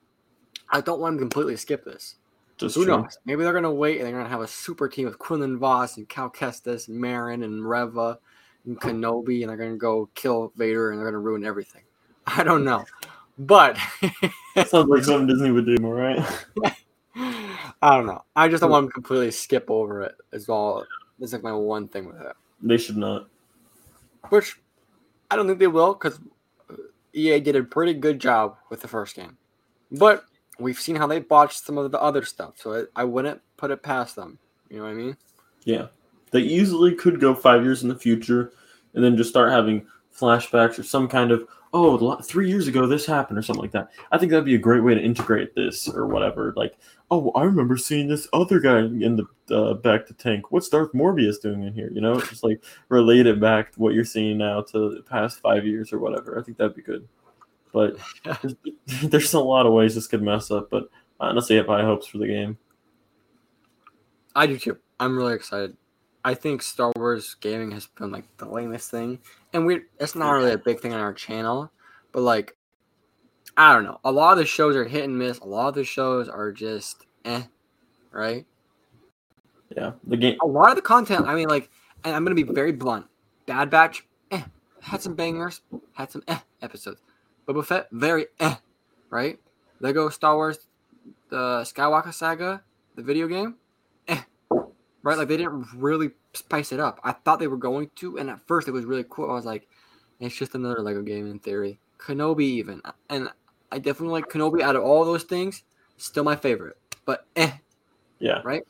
I 0.72 0.82
don't 0.82 1.00
want 1.00 1.16
to 1.16 1.20
completely 1.20 1.58
skip 1.58 1.86
this. 1.86 2.16
Just 2.58 2.74
Who 2.74 2.86
true. 2.86 2.98
knows? 2.98 3.20
Maybe 3.26 3.44
they're 3.44 3.54
gonna 3.54 3.72
wait 3.72 3.98
and 3.98 4.08
they're 4.08 4.18
gonna 4.18 4.28
have 4.28 4.42
a 4.42 4.48
super 4.48 4.90
team 4.90 5.06
with 5.06 5.20
Quinlan 5.20 5.60
Vos 5.60 5.98
and 5.98 6.10
Cal 6.10 6.30
Kestis, 6.30 6.88
and 6.88 7.00
Merrin 7.00 7.44
and 7.44 7.68
Reva 7.68 8.18
and 8.66 8.82
Kenobi, 8.82 9.42
and 9.42 9.50
they're 9.50 9.58
gonna 9.58 9.78
go 9.78 10.10
kill 10.16 10.52
Vader 10.58 10.90
and 10.90 11.00
they're 11.00 11.08
gonna 11.08 11.20
ruin 11.20 11.46
everything. 11.46 11.84
I 12.26 12.44
don't 12.44 12.66
know, 12.66 12.84
but 13.38 13.78
that 14.56 14.70
Sounds 14.70 14.90
like 14.90 15.04
something 15.04 15.28
Disney 15.28 15.52
would 15.52 15.68
do, 15.68 15.78
all 15.84 15.94
right? 15.94 16.20
I 17.82 17.96
don't 17.96 18.06
know. 18.06 18.24
I 18.36 18.48
just 18.50 18.62
don't 18.62 18.72
want 18.72 18.88
to 18.88 18.92
completely 18.92 19.32
skip 19.32 19.70
over 19.70 20.02
it. 20.02 20.16
it. 20.32 20.38
Is 20.38 20.50
all. 20.50 20.86
That's 21.18 21.34
like 21.34 21.44
my 21.44 21.54
one 21.54 21.88
thing 21.88 22.08
with 22.08 22.22
it. 22.22 22.36
They 22.62 22.78
should 22.78 22.98
not. 22.98 23.28
Which 24.30 24.60
I 25.32 25.36
don't 25.36 25.48
think 25.48 25.60
they 25.60 25.68
will 25.68 25.94
because 25.94 26.20
uh, 26.70 26.76
EA 27.14 27.40
did 27.40 27.56
a 27.56 27.64
pretty 27.64 27.94
good 27.94 28.20
job 28.20 28.58
with 28.70 28.82
the 28.82 28.88
first 28.88 29.16
game. 29.16 29.38
But 29.92 30.26
we've 30.60 30.80
seen 30.80 30.96
how 30.96 31.08
they 31.08 31.20
botched 31.20 31.66
some 31.66 31.78
of 31.78 31.92
the 31.92 32.02
other 32.02 32.24
stuff, 32.24 32.56
so 32.58 32.74
it, 32.74 32.92
I 32.96 33.06
wouldn't 33.06 33.42
put 33.58 33.72
it 33.72 33.82
past 33.82 34.16
them. 34.16 34.38
You 34.70 34.78
know 34.78 34.84
what 34.84 34.92
I 34.92 34.96
mean? 34.96 35.18
Yeah, 35.64 35.88
they 36.32 36.42
easily 36.42 36.96
could 36.96 37.20
go 37.20 37.34
five 37.34 37.64
years 37.64 37.84
in 37.84 37.90
the 37.90 37.96
future, 37.96 38.52
and 38.94 39.04
then 39.04 39.18
just 39.18 39.30
start 39.30 39.52
having 39.52 39.86
flashbacks 40.16 40.78
or 40.78 40.84
some 40.84 41.08
kind 41.08 41.32
of 41.32 41.48
oh, 41.74 42.16
three 42.22 42.50
years 42.50 42.68
ago 42.68 42.88
this 42.88 43.06
happened 43.06 43.38
or 43.38 43.42
something 43.42 43.62
like 43.62 43.72
that. 43.72 43.90
I 44.12 44.18
think 44.18 44.32
that'd 44.32 44.46
be 44.46 44.56
a 44.56 44.60
great 44.60 44.84
way 44.84 44.96
to 44.96 45.02
integrate 45.02 45.56
this 45.56 45.88
or 45.88 46.08
whatever. 46.08 46.54
Like, 46.56 46.78
oh, 47.12 47.32
I 47.32 47.44
remember 47.44 47.78
seeing 47.78 48.08
this 48.08 48.28
other 48.34 48.60
guy 48.60 48.80
in 48.80 49.16
the 49.16 49.56
uh, 49.56 49.74
back 49.76 50.06
to 50.08 50.14
tank. 50.14 50.52
What's 50.52 50.70
Darth 50.70 50.92
Morbius 50.94 51.42
doing 51.42 51.64
in 51.64 51.74
here? 51.74 51.92
You 51.92 52.02
know, 52.02 52.20
just 52.20 52.44
like 52.44 52.64
relate 52.90 53.28
it 53.28 53.40
back 53.40 53.72
to 53.74 53.80
what 53.80 53.94
you're 53.94 54.06
seeing 54.06 54.38
now 54.38 54.62
to 54.62 54.96
the 54.96 55.04
past 55.04 55.40
five 55.40 55.66
years 55.66 55.94
or 55.94 56.00
whatever. 56.00 56.40
I 56.40 56.44
think 56.44 56.58
that'd 56.58 56.76
be 56.76 56.82
good. 56.82 57.08
But 57.72 57.98
there's, 58.42 58.56
there's 59.04 59.34
a 59.34 59.40
lot 59.40 59.66
of 59.66 59.74
ways 59.74 59.96
this 59.96 60.08
could 60.08 60.24
mess 60.24 60.52
up. 60.52 60.70
But 60.70 60.90
honestly, 61.20 61.20
I 61.20 61.30
honestly 61.30 61.56
have 61.58 61.68
high 61.68 61.84
hopes 61.84 62.08
for 62.08 62.18
the 62.18 62.28
game. 62.28 62.58
I 64.36 64.48
do 64.48 64.58
too. 64.58 64.78
I'm 65.00 65.18
really 65.18 65.34
excited. 65.34 65.76
I 66.24 66.34
think 66.34 66.62
Star 66.62 66.92
Wars 66.96 67.36
gaming 67.40 67.72
has 67.72 67.88
been 67.88 68.12
like 68.12 68.26
the 68.38 68.46
this 68.72 68.90
thing, 68.90 69.20
and 69.54 69.66
we 69.66 69.82
it's 70.00 70.16
not 70.16 70.32
really 70.32 70.52
a 70.52 70.58
big 70.58 70.80
thing 70.80 70.94
on 70.94 71.00
our 71.00 71.14
channel, 71.14 71.72
but 72.12 72.22
like 72.22 72.58
I 73.56 73.74
don't 73.74 73.84
know. 73.84 74.00
A 74.04 74.12
lot 74.12 74.34
of 74.34 74.38
the 74.38 74.46
shows 74.46 74.76
are 74.76 74.86
hit 74.86 75.04
and 75.04 75.18
miss. 75.18 75.40
A 75.40 75.46
lot 75.46 75.70
of 75.70 75.76
the 75.76 75.84
shows 75.84 76.28
are 76.28 76.52
just 76.52 77.06
eh, 77.26 77.44
right? 78.12 78.46
Yeah, 79.76 79.92
the 80.06 80.18
game. 80.18 80.38
A 80.42 80.48
lot 80.48 80.70
of 80.70 80.76
the 80.76 80.82
content. 80.82 81.28
I 81.28 81.36
mean, 81.36 81.48
like, 81.48 81.70
and 82.04 82.16
I'm 82.16 82.24
gonna 82.24 82.36
be 82.36 82.44
very 82.44 82.72
blunt. 82.72 83.06
Bad 83.46 83.70
Batch, 83.70 84.06
eh, 84.32 84.44
had 84.82 85.02
some 85.02 85.16
bangers, 85.16 85.62
had 85.94 86.12
some 86.12 86.24
eh 86.28 86.40
episodes. 86.62 87.02
Boba 87.48 87.66
Fett, 87.66 87.88
very 87.92 88.28
eh, 88.40 88.56
right? 89.10 89.40
Lego 89.80 90.10
Star 90.10 90.36
Wars, 90.36 90.60
the 91.30 91.62
Skywalker 91.64 92.14
Saga, 92.14 92.64
the 92.96 93.04
video 93.04 93.28
game, 93.28 93.56
right? 95.04 95.18
Like 95.18 95.28
they 95.28 95.38
didn't 95.38 95.68
really 95.76 96.12
spice 96.34 96.72
it 96.72 96.80
up. 96.80 97.00
I 97.04 97.12
thought 97.12 97.40
they 97.40 97.48
were 97.48 97.58
going 97.58 97.90
to, 97.98 98.18
and 98.18 98.30
at 98.30 98.46
first 98.48 98.68
it 98.68 98.72
was 98.72 98.86
really 98.86 99.06
cool. 99.10 99.30
I 99.30 99.34
was 99.34 99.46
like, 99.46 99.68
it's 100.20 100.36
just 100.36 100.56
another 100.56 100.82
Lego 100.82 101.02
game 101.02 101.30
in 101.30 101.40
theory. 101.40 101.80
Kenobi 101.98 102.44
even, 102.44 102.82
and 103.10 103.30
I 103.72 103.80
definitely 103.80 104.14
like 104.14 104.30
Kenobi. 104.30 104.62
Out 104.62 104.76
of 104.76 104.84
all 104.84 105.06
those 105.06 105.24
things, 105.24 105.64
Still 106.00 106.24
my 106.24 106.38
favorite, 106.38 106.78
but 107.06 107.26
eh. 107.36 107.52
Yeah. 108.20 108.42
Right? 108.44 108.64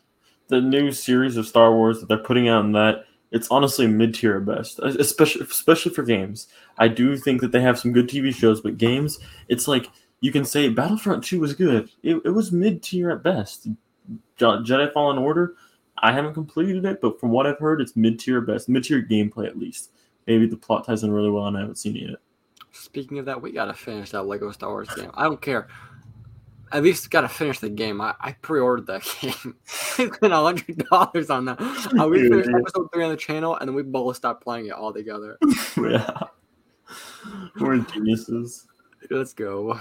The 0.47 0.59
new 0.59 0.91
series 0.91 1.37
of 1.37 1.47
Star 1.47 1.71
Wars 1.71 1.99
that 1.99 2.07
they're 2.07 2.17
putting 2.17 2.49
out 2.49 2.65
in 2.65 2.71
that 2.71 3.05
it's 3.31 3.47
honestly 3.51 3.85
mid 3.85 4.15
tier 4.15 4.37
at 4.37 4.45
best, 4.45 4.79
especially 4.79 5.43
especially 5.43 5.93
for 5.93 6.01
games. 6.01 6.47
I 6.79 6.87
do 6.87 7.15
think 7.15 7.41
that 7.41 7.51
they 7.51 7.61
have 7.61 7.77
some 7.77 7.93
good 7.93 8.09
TV 8.09 8.33
shows, 8.33 8.61
but 8.61 8.79
games, 8.79 9.19
it's 9.47 9.67
like 9.67 9.91
you 10.21 10.31
can 10.31 10.43
say 10.43 10.69
Battlefront 10.69 11.23
2 11.23 11.39
was 11.39 11.53
good. 11.53 11.89
It, 12.01 12.15
it 12.25 12.31
was 12.31 12.51
mid 12.51 12.81
tier 12.81 13.11
at 13.11 13.21
best. 13.21 13.67
Jedi 14.39 14.91
Fallen 14.91 15.19
Order, 15.19 15.53
I 16.01 16.12
haven't 16.12 16.33
completed 16.33 16.85
it, 16.85 17.01
but 17.01 17.19
from 17.19 17.29
what 17.29 17.45
I've 17.45 17.59
heard, 17.59 17.81
it's 17.81 17.95
mid 17.95 18.19
tier 18.19 18.41
best, 18.41 18.69
mid 18.69 18.83
tier 18.83 19.01
gameplay 19.01 19.47
at 19.47 19.57
least. 19.57 19.91
Maybe 20.27 20.47
the 20.47 20.57
plot 20.57 20.85
ties 20.85 21.03
in 21.03 21.12
really 21.12 21.29
well, 21.29 21.47
and 21.47 21.57
I 21.57 21.62
haven't 21.62 21.77
seen 21.77 21.95
it 21.95 22.09
yet. 22.09 22.19
Speaking 22.71 23.19
of 23.19 23.25
that, 23.25 23.41
we 23.41 23.51
gotta 23.51 23.73
finish 23.73 24.12
that 24.12 24.23
Lego 24.23 24.51
Star 24.51 24.69
Wars 24.69 24.89
game. 24.95 25.12
I 25.13 25.23
don't 25.23 25.41
care. 25.41 25.67
At 26.71 26.83
least 26.83 27.09
gotta 27.09 27.27
finish 27.27 27.59
the 27.59 27.69
game. 27.69 27.99
I, 27.99 28.13
I 28.21 28.33
pre-ordered 28.33 28.88
that 28.88 29.03
game. 29.21 29.55
I 29.97 30.09
spent 30.09 30.33
hundred 30.33 30.85
dollars 30.89 31.29
on 31.29 31.45
that. 31.45 31.59
Uh, 31.59 32.07
we 32.07 32.29
finished 32.29 32.49
episode 32.49 32.89
three 32.93 33.03
on 33.03 33.09
the 33.09 33.17
channel, 33.17 33.55
and 33.55 33.67
then 33.67 33.75
we 33.75 33.83
both 33.83 34.15
stopped 34.15 34.43
playing 34.43 34.67
it 34.67 34.73
all 34.73 34.93
together. 34.93 35.38
yeah, 35.77 36.19
we're 37.59 37.77
geniuses. 37.79 38.67
Let's 39.09 39.33
go. 39.33 39.79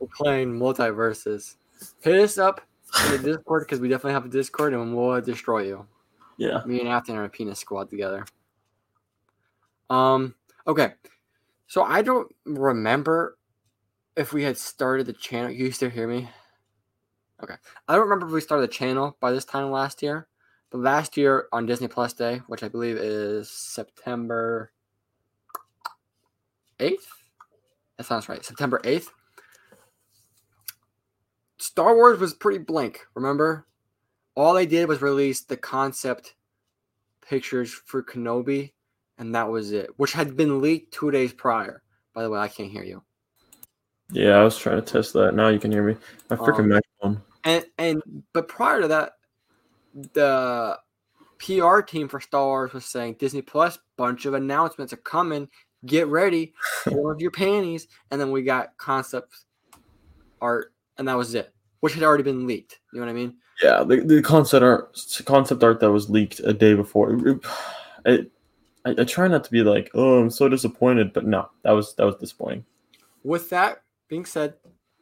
We're 0.00 0.08
playing 0.16 0.58
multiverses. 0.58 1.56
Hit 2.00 2.20
us 2.20 2.38
up 2.38 2.60
in 3.04 3.12
the 3.12 3.32
Discord 3.32 3.64
because 3.66 3.80
we 3.80 3.88
definitely 3.88 4.12
have 4.12 4.24
a 4.24 4.28
Discord, 4.28 4.74
and 4.74 4.96
we'll 4.96 5.20
destroy 5.20 5.62
you. 5.62 5.86
Yeah. 6.36 6.62
Me 6.66 6.80
and 6.80 6.88
Afton 6.88 7.16
are 7.16 7.24
a 7.24 7.28
penis 7.28 7.58
squad 7.58 7.90
together. 7.90 8.24
Um. 9.90 10.34
Okay. 10.66 10.94
So 11.66 11.82
I 11.82 12.02
don't 12.02 12.34
remember 12.44 13.36
if 14.16 14.32
we 14.32 14.42
had 14.42 14.56
started 14.58 15.06
the 15.06 15.12
channel. 15.12 15.50
You 15.50 15.70
still 15.72 15.90
hear 15.90 16.06
me? 16.06 16.28
Okay. 17.42 17.54
I 17.88 17.94
don't 17.94 18.04
remember 18.04 18.26
if 18.26 18.32
we 18.32 18.40
started 18.40 18.62
the 18.62 18.72
channel 18.72 19.16
by 19.20 19.32
this 19.32 19.44
time 19.44 19.70
last 19.70 20.02
year, 20.02 20.28
but 20.70 20.78
last 20.78 21.16
year 21.16 21.48
on 21.52 21.66
Disney 21.66 21.88
Plus 21.88 22.12
Day, 22.12 22.42
which 22.46 22.62
I 22.62 22.68
believe 22.68 22.96
is 22.96 23.50
September 23.50 24.72
8th. 26.78 27.06
That 27.96 28.06
sounds 28.06 28.28
right. 28.28 28.44
September 28.44 28.80
8th. 28.84 29.08
Star 31.74 31.96
Wars 31.96 32.20
was 32.20 32.34
pretty 32.34 32.58
blank, 32.58 33.00
remember? 33.14 33.66
All 34.36 34.54
they 34.54 34.64
did 34.64 34.88
was 34.88 35.02
release 35.02 35.40
the 35.40 35.56
concept 35.56 36.36
pictures 37.28 37.72
for 37.72 38.00
Kenobi, 38.00 38.70
and 39.18 39.34
that 39.34 39.48
was 39.48 39.72
it, 39.72 39.90
which 39.96 40.12
had 40.12 40.36
been 40.36 40.62
leaked 40.62 40.94
two 40.94 41.10
days 41.10 41.32
prior. 41.32 41.82
By 42.14 42.22
the 42.22 42.30
way, 42.30 42.38
I 42.38 42.46
can't 42.46 42.70
hear 42.70 42.84
you. 42.84 43.02
Yeah, 44.12 44.38
I 44.38 44.44
was 44.44 44.56
trying 44.56 44.76
to 44.76 44.82
test 44.82 45.14
that. 45.14 45.34
Now 45.34 45.48
you 45.48 45.58
can 45.58 45.72
hear 45.72 45.82
me. 45.82 45.96
My 46.30 46.36
freaking 46.36 46.60
um, 46.60 46.68
microphone. 46.68 47.22
And 47.42 47.66
and 47.76 48.02
but 48.32 48.46
prior 48.46 48.82
to 48.82 48.88
that, 48.88 49.14
the 50.12 50.78
PR 51.38 51.80
team 51.80 52.08
for 52.08 52.20
Star 52.20 52.44
Wars 52.44 52.72
was 52.72 52.84
saying 52.84 53.16
Disney 53.18 53.42
Plus 53.42 53.80
bunch 53.96 54.26
of 54.26 54.34
announcements 54.34 54.92
are 54.92 54.98
coming. 54.98 55.48
Get 55.86 56.06
ready, 56.06 56.54
pull 56.84 57.10
of 57.10 57.20
your 57.20 57.32
panties, 57.32 57.88
and 58.12 58.20
then 58.20 58.30
we 58.30 58.42
got 58.42 58.76
concept 58.76 59.34
art, 60.40 60.72
and 60.98 61.08
that 61.08 61.16
was 61.16 61.34
it, 61.34 61.53
which 61.84 61.92
had 61.92 62.02
already 62.02 62.22
been 62.22 62.46
leaked. 62.46 62.80
You 62.94 62.98
know 62.98 63.04
what 63.04 63.10
I 63.10 63.14
mean? 63.14 63.36
Yeah, 63.62 63.84
the, 63.84 64.00
the 64.00 64.22
concept 64.22 64.62
art 64.62 64.98
concept 65.26 65.62
art 65.62 65.80
that 65.80 65.90
was 65.90 66.08
leaked 66.08 66.40
a 66.40 66.54
day 66.54 66.72
before. 66.72 67.12
It, 67.12 67.40
it, 68.06 68.32
I, 68.86 68.94
I 69.02 69.04
try 69.04 69.28
not 69.28 69.44
to 69.44 69.50
be 69.50 69.62
like, 69.62 69.90
oh, 69.92 70.18
I'm 70.18 70.30
so 70.30 70.48
disappointed, 70.48 71.12
but 71.12 71.26
no, 71.26 71.50
that 71.62 71.72
was 71.72 71.94
that 71.96 72.06
was 72.06 72.16
disappointing. 72.16 72.64
With 73.22 73.50
that 73.50 73.82
being 74.08 74.24
said, 74.24 74.54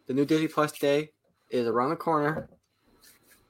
the 0.08 0.12
new 0.12 0.24
Disney 0.24 0.48
Plus 0.48 0.72
day 0.72 1.12
is 1.50 1.68
around 1.68 1.90
the 1.90 1.96
corner, 1.96 2.48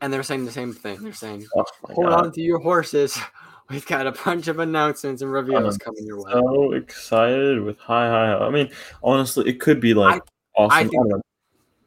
and 0.03 0.13
they're 0.13 0.23
saying 0.23 0.45
the 0.45 0.53
same 0.53 0.75
thing. 0.75 1.03
They're 1.03 1.15
saying, 1.15 1.47
oh 1.57 1.65
"Hold 1.85 2.09
God. 2.09 2.27
on 2.27 2.33
to 2.33 2.43
your 2.43 2.59
horses. 2.59 3.19
We've 3.71 3.87
got 3.87 4.07
a 4.07 4.13
bunch 4.13 4.49
of 4.49 4.59
announcements 4.59 5.23
and 5.23 5.33
reveals 5.33 5.79
coming 5.79 6.05
your 6.05 6.23
way." 6.23 6.33
So 6.33 6.73
excited 6.73 7.63
with 7.63 7.79
high, 7.79 8.11
high. 8.11 8.27
high. 8.27 8.47
I 8.47 8.51
mean, 8.51 8.69
honestly, 9.03 9.49
it 9.49 9.59
could 9.59 9.81
be 9.81 9.95
like 9.95 10.21
I, 10.55 10.63
awesome. 10.63 10.77
I 10.77 10.83
think, 10.91 11.23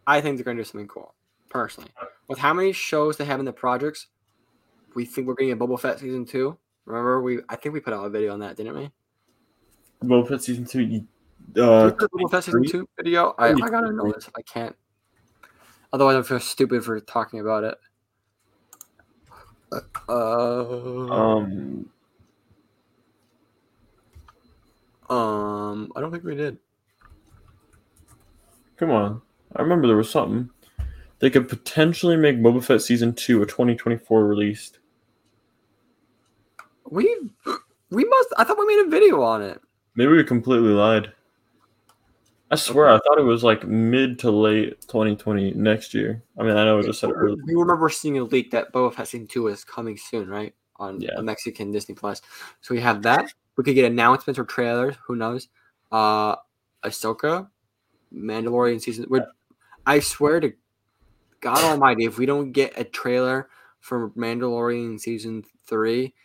I 0.07 0.21
think 0.21 0.37
they're 0.37 0.45
going 0.45 0.57
to 0.57 0.63
do 0.63 0.67
something 0.67 0.87
cool. 0.87 1.13
Personally, 1.55 1.89
with 2.27 2.37
how 2.37 2.53
many 2.53 2.73
shows 2.73 3.15
they 3.15 3.23
have 3.23 3.39
in 3.39 3.45
the 3.45 3.53
projects, 3.53 4.07
we 4.93 5.05
think 5.05 5.25
we're 5.25 5.35
getting 5.35 5.53
a 5.53 5.55
Boba 5.55 5.79
Fett 5.79 5.99
season 5.99 6.25
two. 6.25 6.57
Remember, 6.83 7.21
we 7.21 7.39
I 7.47 7.55
think 7.55 7.71
we 7.71 7.79
put 7.79 7.93
out 7.93 8.03
a 8.03 8.09
video 8.09 8.33
on 8.33 8.39
that, 8.39 8.57
didn't 8.57 8.75
we? 8.75 8.91
Boba 10.05 10.27
Fett 10.27 10.43
season 10.43 10.65
two. 10.65 11.07
Uh, 11.55 11.91
Boba 11.91 12.29
Fett 12.29 12.43
season 12.43 12.65
two 12.65 12.89
video. 12.97 13.33
I, 13.37 13.51
I 13.51 13.69
gotta 13.69 13.93
know 13.93 14.11
this. 14.11 14.29
I 14.37 14.41
can't. 14.41 14.75
Otherwise, 15.93 16.17
I 16.17 16.21
feel 16.23 16.41
stupid 16.41 16.83
for 16.83 16.99
talking 16.99 17.39
about 17.39 17.63
it. 17.63 17.77
Uh, 20.09 21.07
um. 21.09 21.89
Um, 25.09 25.93
I 25.95 26.01
don't 26.01 26.11
think 26.11 26.25
we 26.25 26.35
did. 26.35 26.57
Come 28.75 28.91
on, 28.91 29.21
I 29.55 29.61
remember 29.61 29.87
there 29.87 29.95
was 29.95 30.09
something. 30.09 30.49
They 31.19 31.29
could 31.29 31.47
potentially 31.47 32.17
make 32.17 32.37
Boba 32.37 32.63
Fett 32.63 32.81
season 32.81 33.13
two 33.13 33.41
a 33.41 33.45
2024 33.45 34.25
released. 34.25 34.79
We 36.89 37.17
we 37.89 38.05
must. 38.05 38.33
I 38.37 38.43
thought 38.43 38.57
we 38.59 38.65
made 38.65 38.85
a 38.85 38.89
video 38.89 39.21
on 39.21 39.41
it. 39.41 39.61
Maybe 39.95 40.11
we 40.11 40.23
completely 40.23 40.69
lied. 40.69 41.11
I 42.51 42.55
swear, 42.55 42.89
okay. 42.89 42.95
I 42.95 42.99
thought 42.99 43.19
it 43.19 43.25
was 43.25 43.43
like 43.43 43.65
mid 43.65 44.19
to 44.19 44.29
late 44.29 44.81
2020 44.81 45.53
next 45.53 45.93
year. 45.93 46.23
I 46.37 46.43
mean, 46.43 46.55
I 46.55 46.63
know 46.65 46.77
it 46.77 46.85
just 46.85 46.99
said 46.99 47.11
early. 47.11 47.37
You 47.47 47.59
remember 47.59 47.89
seeing 47.89 48.19
a 48.19 48.23
leak 48.23 48.51
that 48.51 48.71
Boba 48.71 48.93
Fett 48.93 49.07
season 49.07 49.27
two 49.27 49.47
is 49.47 49.63
coming 49.63 49.97
soon, 49.97 50.29
right? 50.29 50.53
On 50.75 51.01
yeah. 51.01 51.19
Mexican 51.21 51.71
Disney 51.71 51.95
Plus. 51.95 52.21
So 52.61 52.75
we 52.75 52.81
have 52.81 53.01
that. 53.01 53.33
We 53.57 53.63
could 53.63 53.73
get 53.73 53.85
announcements 53.85 54.37
or 54.37 54.45
trailers. 54.45 54.95
Who 55.07 55.15
knows? 55.15 55.47
Uh, 55.91 56.35
Ahsoka, 56.83 57.49
Mandalorian 58.13 58.79
season. 58.79 59.07
Yeah. 59.11 59.21
I 59.85 59.99
swear 59.99 60.39
to 60.39 60.53
God 61.45 61.63
Almighty, 61.63 62.05
if 62.05 62.17
we 62.17 62.25
don't 62.25 62.53
get 62.53 62.73
a 62.75 62.83
trailer 62.83 63.49
for 63.79 64.09
Mandalorian 64.17 64.99
season 64.99 65.43
three, 65.67 66.15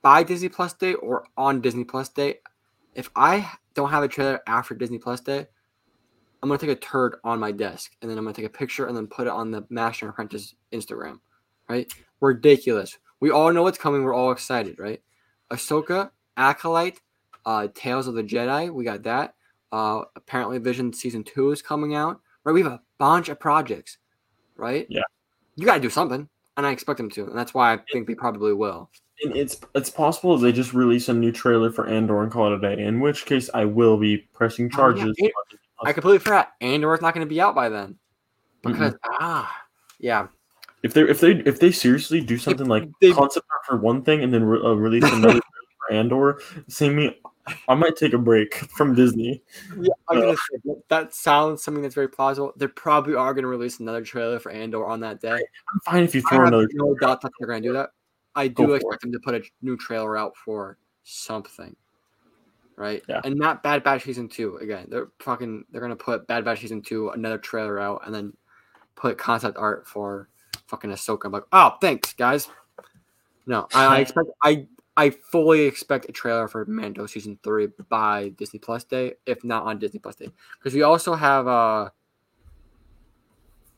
by 0.00 0.22
Disney 0.22 0.48
Plus 0.48 0.72
Day 0.72 0.94
or 0.94 1.26
on 1.36 1.60
Disney 1.60 1.84
Plus 1.84 2.08
Day, 2.08 2.38
if 2.94 3.10
I 3.14 3.50
don't 3.74 3.90
have 3.90 4.02
a 4.02 4.08
trailer 4.08 4.40
after 4.46 4.74
Disney 4.74 4.96
Plus 4.96 5.20
Day, 5.20 5.46
I'm 6.42 6.48
gonna 6.48 6.56
take 6.56 6.70
a 6.70 6.74
turd 6.74 7.16
on 7.22 7.38
my 7.38 7.52
desk 7.52 7.92
and 8.00 8.10
then 8.10 8.16
I'm 8.16 8.24
gonna 8.24 8.32
take 8.32 8.46
a 8.46 8.48
picture 8.48 8.86
and 8.86 8.96
then 8.96 9.08
put 9.08 9.26
it 9.26 9.30
on 9.30 9.50
the 9.50 9.66
Master 9.68 10.08
Apprentice 10.08 10.54
Instagram. 10.72 11.20
Right? 11.68 11.92
Ridiculous. 12.22 12.96
We 13.20 13.30
all 13.30 13.52
know 13.52 13.62
what's 13.62 13.76
coming. 13.76 14.04
We're 14.04 14.14
all 14.14 14.32
excited, 14.32 14.78
right? 14.78 15.02
Ahsoka, 15.50 16.12
Acolyte, 16.38 16.98
uh, 17.44 17.68
Tales 17.74 18.08
of 18.08 18.14
the 18.14 18.24
Jedi. 18.24 18.72
We 18.72 18.84
got 18.84 19.02
that. 19.02 19.34
Uh, 19.70 20.04
apparently, 20.16 20.56
Vision 20.60 20.94
season 20.94 21.24
two 21.24 21.50
is 21.50 21.60
coming 21.60 21.94
out. 21.94 22.22
Right? 22.42 22.54
We 22.54 22.62
have 22.62 22.72
a 22.72 22.82
bunch 22.96 23.28
of 23.28 23.38
projects. 23.38 23.98
Right? 24.56 24.86
Yeah. 24.88 25.02
You 25.56 25.66
got 25.66 25.74
to 25.74 25.80
do 25.80 25.90
something, 25.90 26.28
and 26.56 26.66
I 26.66 26.70
expect 26.70 26.98
them 26.98 27.10
to, 27.10 27.24
and 27.24 27.36
that's 27.36 27.54
why 27.54 27.72
I 27.72 27.78
think 27.92 28.06
they 28.06 28.14
probably 28.14 28.52
will 28.52 28.90
And 29.22 29.36
it's 29.36 29.60
it's 29.74 29.90
possible 29.90 30.36
they 30.36 30.52
just 30.52 30.72
release 30.72 31.08
a 31.08 31.14
new 31.14 31.32
trailer 31.32 31.70
for 31.70 31.86
Andor 31.86 32.22
and 32.22 32.32
call 32.32 32.52
it 32.52 32.56
a 32.56 32.76
day. 32.76 32.82
In 32.82 33.00
which 33.00 33.26
case, 33.26 33.48
I 33.54 33.64
will 33.64 33.96
be 33.96 34.18
pressing 34.32 34.70
charges. 34.70 35.14
Oh, 35.20 35.24
yeah. 35.24 35.28
I 35.82 35.92
completely 35.92 36.18
forgot 36.18 36.52
Andor 36.60 36.94
is 36.94 37.00
not 37.00 37.14
going 37.14 37.26
to 37.26 37.32
be 37.32 37.40
out 37.40 37.54
by 37.54 37.68
then 37.68 37.98
because 38.62 38.94
mm-hmm. 38.94 39.16
ah 39.20 39.64
yeah. 39.98 40.28
If 40.82 40.94
they 40.94 41.02
if 41.02 41.20
they 41.20 41.32
if 41.32 41.60
they 41.60 41.70
seriously 41.70 42.20
do 42.20 42.36
something 42.36 42.66
if 42.66 42.70
like 42.70 42.88
they, 43.00 43.12
concept 43.12 43.46
art 43.50 43.66
for 43.66 43.76
one 43.76 44.02
thing 44.02 44.22
and 44.22 44.32
then 44.32 44.44
re- 44.44 44.60
uh, 44.62 44.74
release 44.74 45.10
another 45.10 45.40
for 45.88 45.94
Andor, 45.94 46.40
see 46.68 46.90
me, 46.90 47.18
I 47.68 47.74
might 47.74 47.96
take 47.96 48.12
a 48.14 48.18
break 48.18 48.54
from 48.54 48.94
Disney. 48.94 49.42
Yeah, 49.78 49.92
uh, 50.08 50.34
say, 50.34 50.74
that 50.88 51.14
sounds 51.14 51.62
something 51.62 51.82
that's 51.82 51.94
very 51.94 52.08
plausible. 52.08 52.52
They 52.56 52.68
probably 52.68 53.14
are 53.14 53.34
going 53.34 53.42
to 53.42 53.48
release 53.48 53.80
another 53.80 54.02
trailer 54.02 54.38
for 54.38 54.50
Andor 54.50 54.86
on 54.86 55.00
that 55.00 55.20
day. 55.20 55.34
I'm 55.34 55.80
fine 55.84 56.04
if 56.04 56.14
you 56.14 56.22
throw 56.22 56.46
another. 56.46 56.68
No 56.72 56.94
doubt 56.94 57.20
that 57.20 57.32
they're 57.38 57.48
going 57.48 57.62
to 57.62 57.68
do 57.68 57.72
that. 57.74 57.90
I 58.34 58.48
do 58.48 58.74
expect 58.74 59.02
them 59.02 59.12
to 59.12 59.20
put 59.20 59.34
a 59.34 59.42
new 59.62 59.76
trailer 59.76 60.16
out 60.16 60.36
for 60.36 60.78
something. 61.04 61.76
Right? 62.76 63.02
Yeah. 63.08 63.20
And 63.24 63.36
not 63.36 63.62
Bad 63.62 63.84
Batch 63.84 64.02
season 64.02 64.28
two. 64.28 64.56
Again, 64.56 64.86
they're 64.88 65.08
fucking 65.20 65.64
they're 65.70 65.80
gonna 65.80 65.94
put 65.94 66.26
Bad 66.26 66.44
Batch 66.44 66.60
season 66.60 66.82
two, 66.82 67.10
another 67.10 67.38
trailer 67.38 67.78
out, 67.78 68.02
and 68.04 68.12
then 68.12 68.32
put 68.96 69.16
concept 69.16 69.56
art 69.56 69.86
for 69.86 70.28
fucking 70.66 70.90
Ahsoka. 70.90 71.26
I'm 71.26 71.32
like, 71.32 71.44
oh 71.52 71.76
thanks, 71.80 72.14
guys. 72.14 72.48
No, 73.46 73.68
I, 73.72 73.84
I 73.84 73.98
expect 74.00 74.26
I 74.42 74.66
I 74.96 75.10
fully 75.10 75.62
expect 75.62 76.08
a 76.08 76.12
trailer 76.12 76.46
for 76.46 76.64
Mando 76.66 77.06
season 77.06 77.38
three 77.42 77.68
by 77.88 78.28
Disney 78.30 78.60
Plus 78.60 78.84
Day, 78.84 79.14
if 79.26 79.42
not 79.42 79.64
on 79.64 79.78
Disney 79.78 79.98
Plus 79.98 80.14
Day. 80.14 80.28
Because 80.58 80.74
we 80.74 80.82
also 80.82 81.14
have 81.14 81.48
uh 81.48 81.90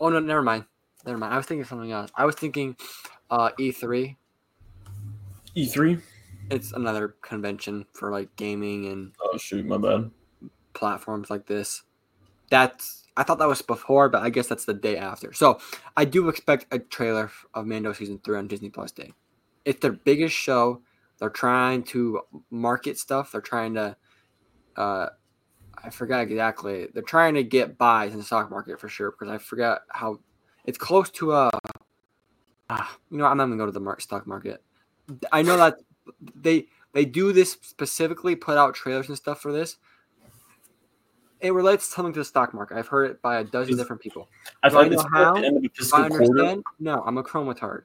oh 0.00 0.08
no, 0.08 0.20
never 0.20 0.42
mind. 0.42 0.64
Never 1.06 1.18
mind. 1.18 1.32
I 1.32 1.36
was 1.36 1.46
thinking 1.46 1.64
something 1.64 1.92
else. 1.92 2.10
I 2.14 2.24
was 2.24 2.34
thinking 2.34 2.76
uh 3.30 3.50
E3 3.58 4.16
E3. 5.56 6.02
It's 6.50 6.72
another 6.72 7.16
convention 7.22 7.86
for 7.94 8.10
like 8.10 8.34
gaming 8.36 8.86
and 8.86 9.12
oh 9.22 9.38
shoot, 9.38 9.64
my 9.64 9.78
bad. 9.78 10.10
Platforms 10.74 11.30
like 11.30 11.46
this. 11.46 11.82
that's 12.50 13.04
I 13.16 13.22
thought 13.22 13.38
that 13.38 13.48
was 13.48 13.62
before, 13.62 14.10
but 14.10 14.22
I 14.22 14.28
guess 14.28 14.46
that's 14.46 14.66
the 14.66 14.74
day 14.74 14.98
after. 14.98 15.32
So 15.32 15.58
I 15.96 16.04
do 16.04 16.28
expect 16.28 16.66
a 16.70 16.78
trailer 16.78 17.30
of 17.54 17.66
Mando 17.66 17.94
season 17.94 18.20
three 18.22 18.36
on 18.36 18.46
Disney 18.46 18.68
Plus 18.68 18.92
Day. 18.92 19.12
It's 19.64 19.80
their 19.80 19.92
biggest 19.92 20.34
show. 20.36 20.82
They're 21.18 21.30
trying 21.30 21.82
to 21.84 22.20
market 22.50 22.98
stuff. 22.98 23.32
They're 23.32 23.40
trying 23.40 23.74
to, 23.74 23.96
uh, 24.76 25.08
I 25.82 25.90
forgot 25.90 26.20
exactly. 26.22 26.88
They're 26.92 27.02
trying 27.02 27.34
to 27.34 27.42
get 27.44 27.78
buys 27.78 28.12
in 28.12 28.18
the 28.18 28.24
stock 28.24 28.50
market 28.50 28.78
for 28.80 28.88
sure 28.88 29.10
because 29.12 29.28
I 29.28 29.38
forgot 29.38 29.82
how 29.88 30.20
it's 30.64 30.78
close 30.78 31.10
to 31.12 31.32
a. 31.32 31.50
Ah, 32.68 32.96
you 33.10 33.18
know, 33.18 33.26
I'm 33.26 33.36
not 33.36 33.44
gonna 33.46 33.56
go 33.56 33.66
to 33.66 33.72
the 33.72 33.96
stock 34.00 34.26
market. 34.26 34.62
I 35.32 35.42
know 35.42 35.56
that 35.56 35.78
they 36.34 36.66
they 36.92 37.04
do 37.04 37.32
this 37.32 37.52
specifically, 37.62 38.34
put 38.34 38.58
out 38.58 38.74
trailers 38.74 39.08
and 39.08 39.16
stuff 39.16 39.40
for 39.40 39.52
this. 39.52 39.76
It 41.40 41.52
relates 41.52 41.86
something 41.86 42.12
to 42.14 42.20
the 42.20 42.24
stock 42.24 42.54
market. 42.54 42.76
I've 42.78 42.88
heard 42.88 43.10
it 43.10 43.22
by 43.22 43.38
a 43.38 43.44
dozen 43.44 43.74
Is- 43.74 43.78
different 43.78 44.02
people. 44.02 44.28
I 44.62 44.68
Do 44.68 44.74
thought 44.74 44.84
I 44.84 44.88
it's 44.88 45.02
know 45.04 45.08
how? 45.12 45.36
at 45.36 45.40
the 45.42 45.46
end 45.46 45.56
of 45.58 45.64
I 45.64 45.68
fiscal 45.76 46.08
quarter. 46.08 46.24
understand, 46.24 46.64
no, 46.80 47.02
I'm 47.06 47.18
a 47.18 47.22
chrome 47.22 47.46
retard, 47.46 47.82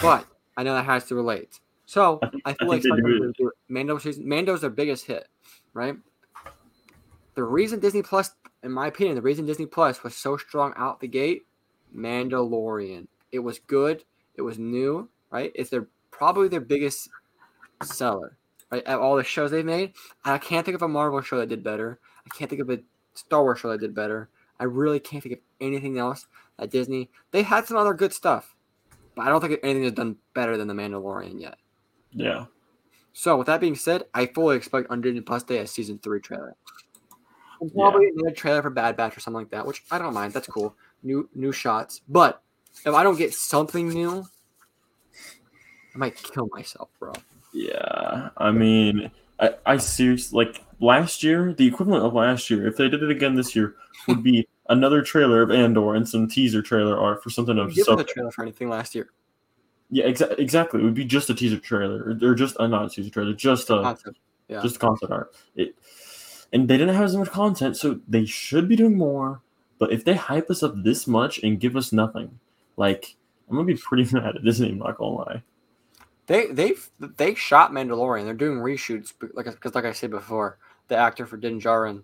but 0.00 0.26
I 0.56 0.62
know 0.62 0.74
that 0.74 0.84
has 0.84 1.06
to 1.06 1.14
relate. 1.14 1.58
So 1.90 2.20
I 2.22 2.28
think- 2.28 2.42
I 2.46 2.50
I 2.50 2.54
feel 2.54 2.68
like 2.68 2.82
they 2.82 2.88
something 2.88 3.04
do 3.04 3.32
do. 3.36 3.52
Mando 3.68 3.98
season. 3.98 4.28
Mando's 4.28 4.60
their 4.60 4.70
biggest 4.70 5.06
hit, 5.06 5.26
right? 5.74 5.96
The 7.34 7.42
reason 7.42 7.80
Disney 7.80 8.00
Plus, 8.00 8.30
in 8.62 8.70
my 8.70 8.86
opinion, 8.86 9.16
the 9.16 9.22
reason 9.22 9.44
Disney 9.44 9.66
Plus 9.66 10.04
was 10.04 10.14
so 10.14 10.36
strong 10.36 10.72
out 10.76 11.00
the 11.00 11.08
gate, 11.08 11.46
Mandalorian. 11.92 13.08
It 13.32 13.40
was 13.40 13.58
good. 13.58 14.04
It 14.36 14.42
was 14.42 14.56
new, 14.56 15.08
right? 15.32 15.50
It's 15.56 15.70
their 15.70 15.88
probably 16.12 16.46
their 16.46 16.60
biggest 16.60 17.08
seller, 17.82 18.36
right? 18.70 18.84
Of 18.84 19.00
all 19.00 19.16
the 19.16 19.24
shows 19.24 19.50
they've 19.50 19.64
made, 19.64 19.94
I 20.24 20.38
can't 20.38 20.64
think 20.64 20.76
of 20.76 20.82
a 20.82 20.88
Marvel 20.88 21.20
show 21.22 21.38
that 21.38 21.48
did 21.48 21.64
better. 21.64 21.98
I 22.24 22.28
can't 22.36 22.48
think 22.48 22.62
of 22.62 22.70
a 22.70 22.78
Star 23.14 23.42
Wars 23.42 23.58
show 23.58 23.68
that 23.70 23.80
did 23.80 23.96
better. 23.96 24.28
I 24.60 24.64
really 24.64 25.00
can't 25.00 25.24
think 25.24 25.34
of 25.34 25.40
anything 25.60 25.98
else 25.98 26.28
at 26.56 26.70
Disney. 26.70 27.10
They 27.32 27.42
had 27.42 27.66
some 27.66 27.76
other 27.76 27.94
good 27.94 28.12
stuff, 28.12 28.54
but 29.16 29.26
I 29.26 29.28
don't 29.28 29.40
think 29.40 29.58
anything 29.64 29.82
has 29.82 29.92
done 29.94 30.18
better 30.34 30.56
than 30.56 30.68
the 30.68 30.74
Mandalorian 30.74 31.40
yet. 31.40 31.56
Yeah. 32.12 32.46
So 33.12 33.36
with 33.36 33.46
that 33.48 33.60
being 33.60 33.74
said, 33.74 34.04
I 34.14 34.26
fully 34.26 34.56
expect 34.56 34.90
Disney 35.02 35.20
Plus 35.20 35.42
Day 35.42 35.58
a 35.58 35.66
season 35.66 35.98
three 35.98 36.20
trailer. 36.20 36.56
And 37.60 37.70
Yeah. 37.74 37.82
probably 37.82 38.08
another 38.08 38.34
trailer 38.34 38.62
for 38.62 38.70
Bad 38.70 38.96
Batch 38.96 39.16
or 39.16 39.20
something 39.20 39.40
like 39.40 39.50
that, 39.50 39.66
which 39.66 39.84
I 39.90 39.98
don't 39.98 40.14
mind. 40.14 40.32
That's 40.32 40.46
cool. 40.46 40.74
New 41.02 41.28
new 41.34 41.52
shots. 41.52 42.00
But 42.08 42.42
if 42.86 42.94
I 42.94 43.02
don't 43.02 43.18
get 43.18 43.34
something 43.34 43.88
new, 43.88 44.24
I 45.94 45.98
might 45.98 46.16
kill 46.16 46.48
myself, 46.52 46.88
bro. 46.98 47.12
Yeah. 47.52 48.30
I 48.36 48.50
mean, 48.52 49.10
I, 49.40 49.54
I 49.66 49.76
seriously 49.76 50.36
like 50.44 50.64
last 50.80 51.22
year, 51.22 51.52
the 51.52 51.66
equivalent 51.66 52.04
of 52.04 52.14
last 52.14 52.48
year, 52.48 52.66
if 52.66 52.76
they 52.76 52.88
did 52.88 53.02
it 53.02 53.10
again 53.10 53.34
this 53.34 53.56
year, 53.56 53.74
would 54.08 54.22
be 54.22 54.46
another 54.68 55.02
trailer 55.02 55.42
of 55.42 55.50
Andor 55.50 55.94
and 55.94 56.08
some 56.08 56.28
teaser 56.28 56.62
trailer 56.62 56.98
art 56.98 57.22
for 57.22 57.30
something 57.30 57.58
of 57.58 57.74
give 57.74 57.84
so 57.84 57.98
a 57.98 58.04
trailer 58.04 58.30
for 58.30 58.42
anything 58.42 58.68
last 58.68 58.94
year. 58.94 59.10
Yeah, 59.90 60.06
exa- 60.06 60.38
exactly. 60.38 60.80
It 60.80 60.84
would 60.84 60.94
be 60.94 61.04
just 61.04 61.30
a 61.30 61.34
teaser 61.34 61.58
trailer, 61.58 62.16
or, 62.22 62.34
just 62.34 62.56
uh, 62.60 62.66
not 62.66 62.86
a 62.86 62.88
teaser 62.88 63.10
trailer, 63.10 63.32
just 63.34 63.70
a 63.70 63.82
Concept. 63.82 64.18
Yeah. 64.48 64.62
just 64.62 64.80
concept 64.80 65.12
art. 65.12 65.32
It, 65.54 65.76
and 66.52 66.68
they 66.68 66.76
didn't 66.76 66.94
have 66.94 67.04
as 67.04 67.16
much 67.16 67.30
content, 67.30 67.76
so 67.76 68.00
they 68.08 68.24
should 68.24 68.68
be 68.68 68.76
doing 68.76 68.96
more. 68.98 69.42
But 69.78 69.92
if 69.92 70.04
they 70.04 70.14
hype 70.14 70.50
us 70.50 70.62
up 70.62 70.74
this 70.76 71.06
much 71.06 71.38
and 71.42 71.60
give 71.60 71.76
us 71.76 71.92
nothing, 71.92 72.38
like 72.76 73.16
I'm 73.48 73.56
gonna 73.56 73.66
be 73.66 73.76
pretty 73.76 74.04
mad 74.14 74.36
at 74.36 74.44
Disney. 74.44 74.70
I'm 74.70 74.78
not 74.78 74.98
gonna 74.98 75.14
lie. 75.14 75.42
They 76.26 76.46
they've 76.46 76.90
they 77.16 77.34
shot 77.34 77.72
Mandalorian. 77.72 78.24
They're 78.24 78.34
doing 78.34 78.58
reshoots 78.58 79.12
like 79.34 79.46
because 79.46 79.74
like 79.74 79.84
I 79.84 79.92
said 79.92 80.10
before, 80.10 80.58
the 80.88 80.96
actor 80.96 81.26
for 81.26 81.36
Din 81.36 81.60
Djarin, 81.60 82.02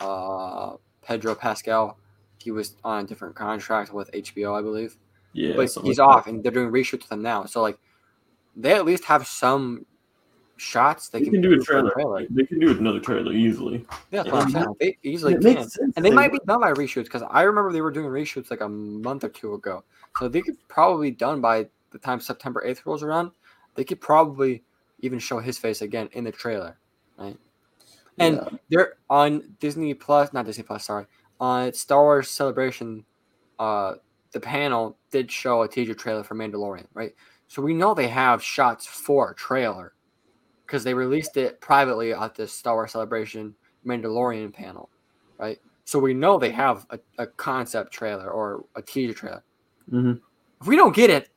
uh, 0.00 0.76
Pedro 1.02 1.34
Pascal, 1.34 1.98
he 2.38 2.50
was 2.50 2.76
on 2.84 3.04
a 3.04 3.06
different 3.06 3.34
contract 3.34 3.92
with 3.92 4.10
HBO, 4.12 4.58
I 4.58 4.62
believe. 4.62 4.96
Yeah, 5.32 5.54
but 5.56 5.70
he's 5.82 5.98
like 5.98 6.08
off, 6.08 6.26
and 6.26 6.42
they're 6.42 6.52
doing 6.52 6.70
reshoots 6.70 7.02
with 7.02 7.12
him 7.12 7.22
now. 7.22 7.44
So 7.44 7.62
like, 7.62 7.78
they 8.56 8.74
at 8.74 8.84
least 8.84 9.04
have 9.04 9.26
some 9.26 9.86
shots 10.56 11.08
they, 11.08 11.20
They 11.20 11.30
can 11.30 11.40
do 11.40 11.52
a 11.54 11.64
for 11.64 11.64
trailer. 11.92 12.26
They 12.30 12.44
can 12.44 12.58
do 12.58 12.70
another 12.70 13.00
trailer 13.00 13.32
easily. 13.32 13.86
Yeah, 14.10 14.22
that's 14.22 14.32
what 14.32 14.42
I'm 14.42 14.50
saying. 14.50 14.74
They 14.80 14.98
easily 15.02 15.34
it 15.34 15.42
can. 15.42 15.54
makes 15.54 15.74
sense. 15.74 15.94
And 15.96 16.04
they 16.04 16.10
They 16.10 16.16
might 16.16 16.32
would. 16.32 16.40
be 16.40 16.46
done 16.46 16.60
by 16.60 16.72
reshoots 16.72 17.04
because 17.04 17.22
I 17.30 17.42
remember 17.42 17.72
they 17.72 17.80
were 17.80 17.90
doing 17.90 18.06
reshoots 18.06 18.50
like 18.50 18.60
a 18.60 18.68
month 18.68 19.24
or 19.24 19.28
two 19.28 19.54
ago. 19.54 19.84
So 20.18 20.28
they 20.28 20.40
could 20.42 20.56
probably 20.68 21.10
be 21.10 21.16
done 21.16 21.40
by 21.40 21.68
the 21.90 21.98
time 21.98 22.20
September 22.20 22.62
8th 22.66 22.84
rolls 22.86 23.02
around. 23.02 23.30
They 23.74 23.84
could 23.84 24.00
probably 24.00 24.64
even 25.00 25.18
show 25.18 25.38
his 25.38 25.58
face 25.58 25.82
again 25.82 26.08
in 26.12 26.24
the 26.24 26.32
trailer, 26.32 26.78
right? 27.16 27.36
And 28.18 28.36
Yeah. 28.36 28.58
they're 28.70 28.94
on 29.08 29.54
Disney 29.60 29.94
Plus, 29.94 30.32
not 30.32 30.44
Disney 30.44 30.64
Plus, 30.64 30.84
sorry, 30.84 31.06
on 31.38 31.72
Star 31.72 32.02
Wars 32.02 32.28
Celebration. 32.28 33.04
Uh, 33.58 33.94
the 34.32 34.40
panel 34.40 34.98
did 35.10 35.30
show 35.30 35.62
a 35.62 35.68
teaser 35.68 35.94
trailer 35.94 36.22
for 36.22 36.34
Mandalorian, 36.34 36.86
right? 36.94 37.12
So 37.46 37.62
we 37.62 37.74
know 37.74 37.94
they 37.94 38.08
have 38.08 38.42
shots 38.42 38.86
for 38.86 39.30
a 39.30 39.34
trailer 39.34 39.94
because 40.66 40.84
they 40.84 40.94
released 40.94 41.36
it 41.36 41.60
privately 41.60 42.12
at 42.12 42.34
this 42.34 42.52
Star 42.52 42.74
Wars 42.74 42.92
Celebration 42.92 43.54
Mandalorian 43.86 44.52
panel, 44.52 44.90
right? 45.38 45.58
So 45.84 45.98
we 45.98 46.12
know 46.12 46.38
they 46.38 46.50
have 46.50 46.86
a, 46.90 46.98
a 47.16 47.26
concept 47.26 47.92
trailer 47.92 48.30
or 48.30 48.66
a 48.76 48.82
teaser 48.82 49.14
trailer. 49.14 49.42
Mhm. 49.90 50.20
If 50.60 50.66
we 50.66 50.76
don't 50.76 50.94
get 50.94 51.08
it 51.08 51.30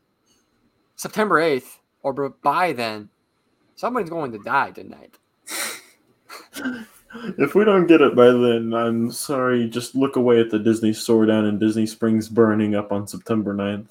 September 0.95 1.39
8th 1.39 1.79
or 2.03 2.29
by 2.29 2.73
then, 2.73 3.09
somebody's 3.75 4.09
going 4.09 4.33
to 4.33 4.39
die 4.39 4.71
tonight. 4.71 5.17
If 7.37 7.55
we 7.55 7.65
don't 7.65 7.87
get 7.87 8.01
it 8.01 8.15
by 8.15 8.27
then, 8.27 8.73
I'm 8.73 9.11
sorry. 9.11 9.67
Just 9.69 9.95
look 9.95 10.15
away 10.15 10.39
at 10.39 10.49
the 10.49 10.59
Disney 10.59 10.93
store 10.93 11.25
down 11.25 11.45
in 11.45 11.59
Disney 11.59 11.85
Springs 11.85 12.29
burning 12.29 12.75
up 12.75 12.91
on 12.91 13.07
September 13.07 13.53
9th. 13.53 13.89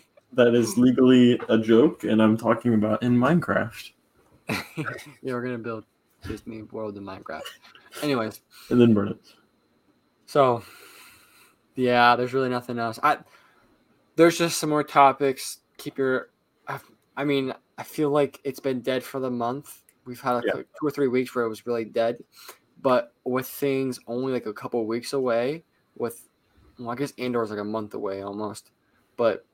That 0.34 0.54
is 0.54 0.76
legally 0.76 1.40
a 1.48 1.56
joke, 1.58 2.04
and 2.04 2.22
I'm 2.22 2.36
talking 2.36 2.74
about 2.74 3.02
in 3.02 3.16
Minecraft. 3.16 3.90
You're 5.22 5.40
going 5.42 5.54
to 5.56 5.58
build 5.58 5.84
Disney 6.22 6.62
World 6.62 6.96
in 6.98 7.02
Minecraft. 7.02 7.40
Anyways, 8.02 8.42
And 8.70 8.78
then 8.80 8.92
burn 8.92 9.08
it. 9.08 9.18
so 10.26 10.62
yeah, 11.74 12.14
there's 12.14 12.34
really 12.34 12.50
nothing 12.50 12.78
else. 12.78 13.00
I 13.02 13.18
there's 14.16 14.36
just 14.36 14.58
some 14.58 14.68
more 14.70 14.84
topics. 14.84 15.58
Keep 15.78 15.96
your 15.96 16.28
I, 16.68 16.78
I 17.16 17.24
mean, 17.24 17.54
I 17.78 17.82
feel 17.82 18.10
like 18.10 18.38
it's 18.44 18.60
been 18.60 18.80
dead 18.80 19.02
for 19.02 19.20
the 19.20 19.30
month. 19.30 19.82
We've 20.08 20.20
had 20.20 20.36
a, 20.36 20.46
Yeah. 20.46 20.52
two 20.54 20.86
or 20.86 20.90
three 20.90 21.08
weeks 21.08 21.34
where 21.34 21.44
it 21.44 21.48
was 21.48 21.66
really 21.66 21.84
dead, 21.84 22.24
but 22.80 23.12
with 23.24 23.46
things 23.46 24.00
only 24.06 24.32
like 24.32 24.46
a 24.46 24.52
couple 24.54 24.84
weeks 24.86 25.12
away, 25.12 25.64
with 25.96 26.28
well, 26.78 26.90
I 26.90 26.94
guess 26.94 27.12
Andor 27.18 27.42
is 27.42 27.50
like 27.50 27.58
a 27.58 27.64
month 27.64 27.92
away 27.92 28.22
almost, 28.22 28.70
but 29.16 29.44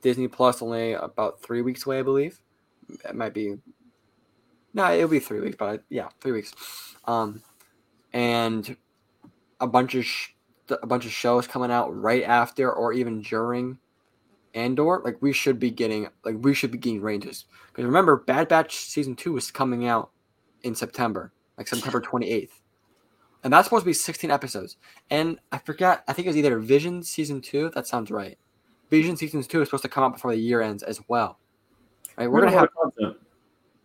Disney 0.00 0.26
Plus 0.28 0.62
only 0.62 0.94
about 0.94 1.42
three 1.42 1.60
weeks 1.62 1.84
away, 1.84 1.98
I 1.98 2.02
believe. 2.02 2.40
It 3.04 3.14
might 3.14 3.34
be. 3.34 3.56
No, 4.72 4.90
it'll 4.92 5.08
be 5.08 5.18
three 5.20 5.40
weeks, 5.40 5.56
but 5.58 5.68
I, 5.68 5.78
yeah, 5.90 6.08
three 6.20 6.32
weeks. 6.32 6.54
Um, 7.04 7.42
and 8.12 8.76
a 9.60 9.66
bunch 9.66 9.94
of 9.94 10.04
sh- 10.04 10.30
a 10.70 10.86
bunch 10.86 11.04
of 11.04 11.12
shows 11.12 11.46
coming 11.46 11.70
out 11.70 11.94
right 11.94 12.22
after 12.22 12.72
or 12.72 12.92
even 12.94 13.20
during 13.20 13.78
Andor. 14.54 15.00
Like 15.04 15.20
we 15.20 15.32
should 15.32 15.58
be 15.58 15.70
getting 15.70 16.08
like 16.24 16.36
we 16.40 16.54
should 16.54 16.70
be 16.70 16.78
getting 16.78 17.00
ranges 17.00 17.44
because 17.68 17.84
remember, 17.84 18.16
Bad 18.16 18.48
Batch 18.48 18.76
season 18.76 19.16
two 19.16 19.36
is 19.36 19.50
coming 19.50 19.86
out 19.86 20.10
in 20.62 20.74
September, 20.74 21.32
like 21.58 21.68
September 21.68 22.00
twenty 22.02 22.30
eighth, 22.30 22.62
and 23.42 23.52
that's 23.52 23.66
supposed 23.66 23.82
to 23.82 23.86
be 23.86 23.92
sixteen 23.92 24.30
episodes. 24.30 24.76
And 25.10 25.38
I 25.52 25.58
forgot, 25.58 26.04
I 26.08 26.12
think 26.12 26.26
it 26.26 26.30
was 26.30 26.36
either 26.36 26.58
Vision 26.58 27.02
season 27.02 27.40
two. 27.40 27.70
That 27.74 27.86
sounds 27.86 28.10
right. 28.10 28.38
Vision 28.90 29.16
season 29.16 29.42
two 29.42 29.60
is 29.60 29.68
supposed 29.68 29.82
to 29.82 29.88
come 29.88 30.04
out 30.04 30.14
before 30.14 30.32
the 30.32 30.40
year 30.40 30.60
ends 30.62 30.82
as 30.82 31.00
well. 31.08 31.38
Right, 32.16 32.28
we're 32.28 32.40
We're 32.40 32.46
gonna 32.46 32.58
have 32.58 32.68
content. 32.80 33.16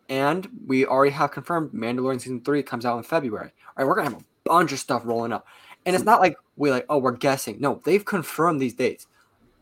and 0.08 0.47
we 0.67 0.86
already 0.86 1.12
have 1.12 1.32
confirmed 1.32 1.71
Mandalorian 1.71 2.21
season 2.21 2.41
three 2.41 2.62
comes 2.62 2.86
out 2.86 2.97
in 2.97 3.03
February. 3.03 3.51
All 3.67 3.73
right, 3.77 3.88
we're 3.88 3.95
gonna 3.95 4.12
have 4.12 4.21
a 4.21 4.25
bunch 4.45 4.71
of 4.71 4.79
stuff 4.79 5.01
rolling 5.03 5.34
up, 5.34 5.47
and 5.86 5.95
it's 5.95 6.03
hmm. 6.03 6.10
not 6.10 6.21
like 6.21 6.38
we 6.55 6.69
like, 6.69 6.86
oh, 6.89 6.99
we're 6.99 7.12
guessing. 7.12 7.60
No, 7.60 7.82
they've 7.86 8.05
confirmed 8.05 8.62
these 8.62 8.75
dates. 8.75 9.08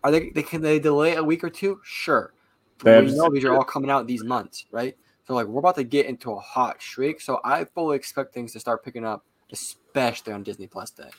Are 0.04 0.12
they? 0.12 0.30
They 0.30 0.44
can 0.44 0.62
they 0.62 0.80
delay 0.80 1.16
a 1.16 1.24
week 1.24 1.44
or 1.44 1.50
two? 1.50 1.80
Sure. 1.84 2.34
But 2.80 3.06
we 3.06 3.16
know 3.16 3.30
these 3.30 3.44
are 3.44 3.56
all 3.56 3.64
coming 3.64 3.90
out 3.90 4.06
these 4.08 4.24
months, 4.24 4.66
right? 4.72 4.96
So 5.26 5.34
like 5.34 5.48
we're 5.48 5.60
about 5.60 5.76
to 5.76 5.84
get 5.84 6.06
into 6.06 6.32
a 6.32 6.40
hot 6.40 6.82
streak. 6.82 7.22
So 7.22 7.40
I 7.44 7.66
fully 7.66 7.98
expect 7.98 8.34
things 8.34 8.54
to 8.54 8.60
start 8.60 8.84
picking 8.84 9.04
up, 9.04 9.26
especially 9.52 10.34
on 10.34 10.44
Disney 10.44 10.68
Plus 10.68 10.92
Day. 10.92 11.10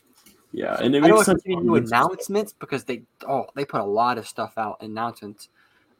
Yeah, 0.52 0.78
and 0.80 0.94
it 0.94 1.04
I 1.04 1.08
makes 1.08 1.26
sense. 1.26 1.42
new 1.44 1.74
announcements 1.74 2.52
because 2.52 2.84
they 2.84 3.02
oh 3.26 3.46
they 3.54 3.64
put 3.64 3.80
a 3.80 3.84
lot 3.84 4.16
of 4.16 4.26
stuff 4.26 4.56
out 4.56 4.78
announcements 4.80 5.48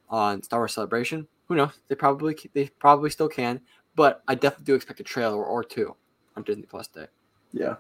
on 0.09 0.43
Star 0.43 0.61
Wars 0.61 0.75
Celebration. 0.75 1.27
Who 1.49 1.57
knows? 1.57 1.73
They 1.89 1.95
probably 1.95 2.37
they 2.55 2.69
probably 2.79 3.11
still 3.11 3.29
can, 3.29 3.61
but 3.95 4.23
I 4.27 4.35
definitely 4.35 4.65
do 4.65 4.75
expect 4.75 5.01
a 5.01 5.05
trailer 5.05 5.45
or 5.45 5.63
two 5.63 5.95
on 6.37 6.45
Disney 6.45 6.65
Plus 6.65 6.89
Day. 6.89 7.07
Yeah. 7.53 7.77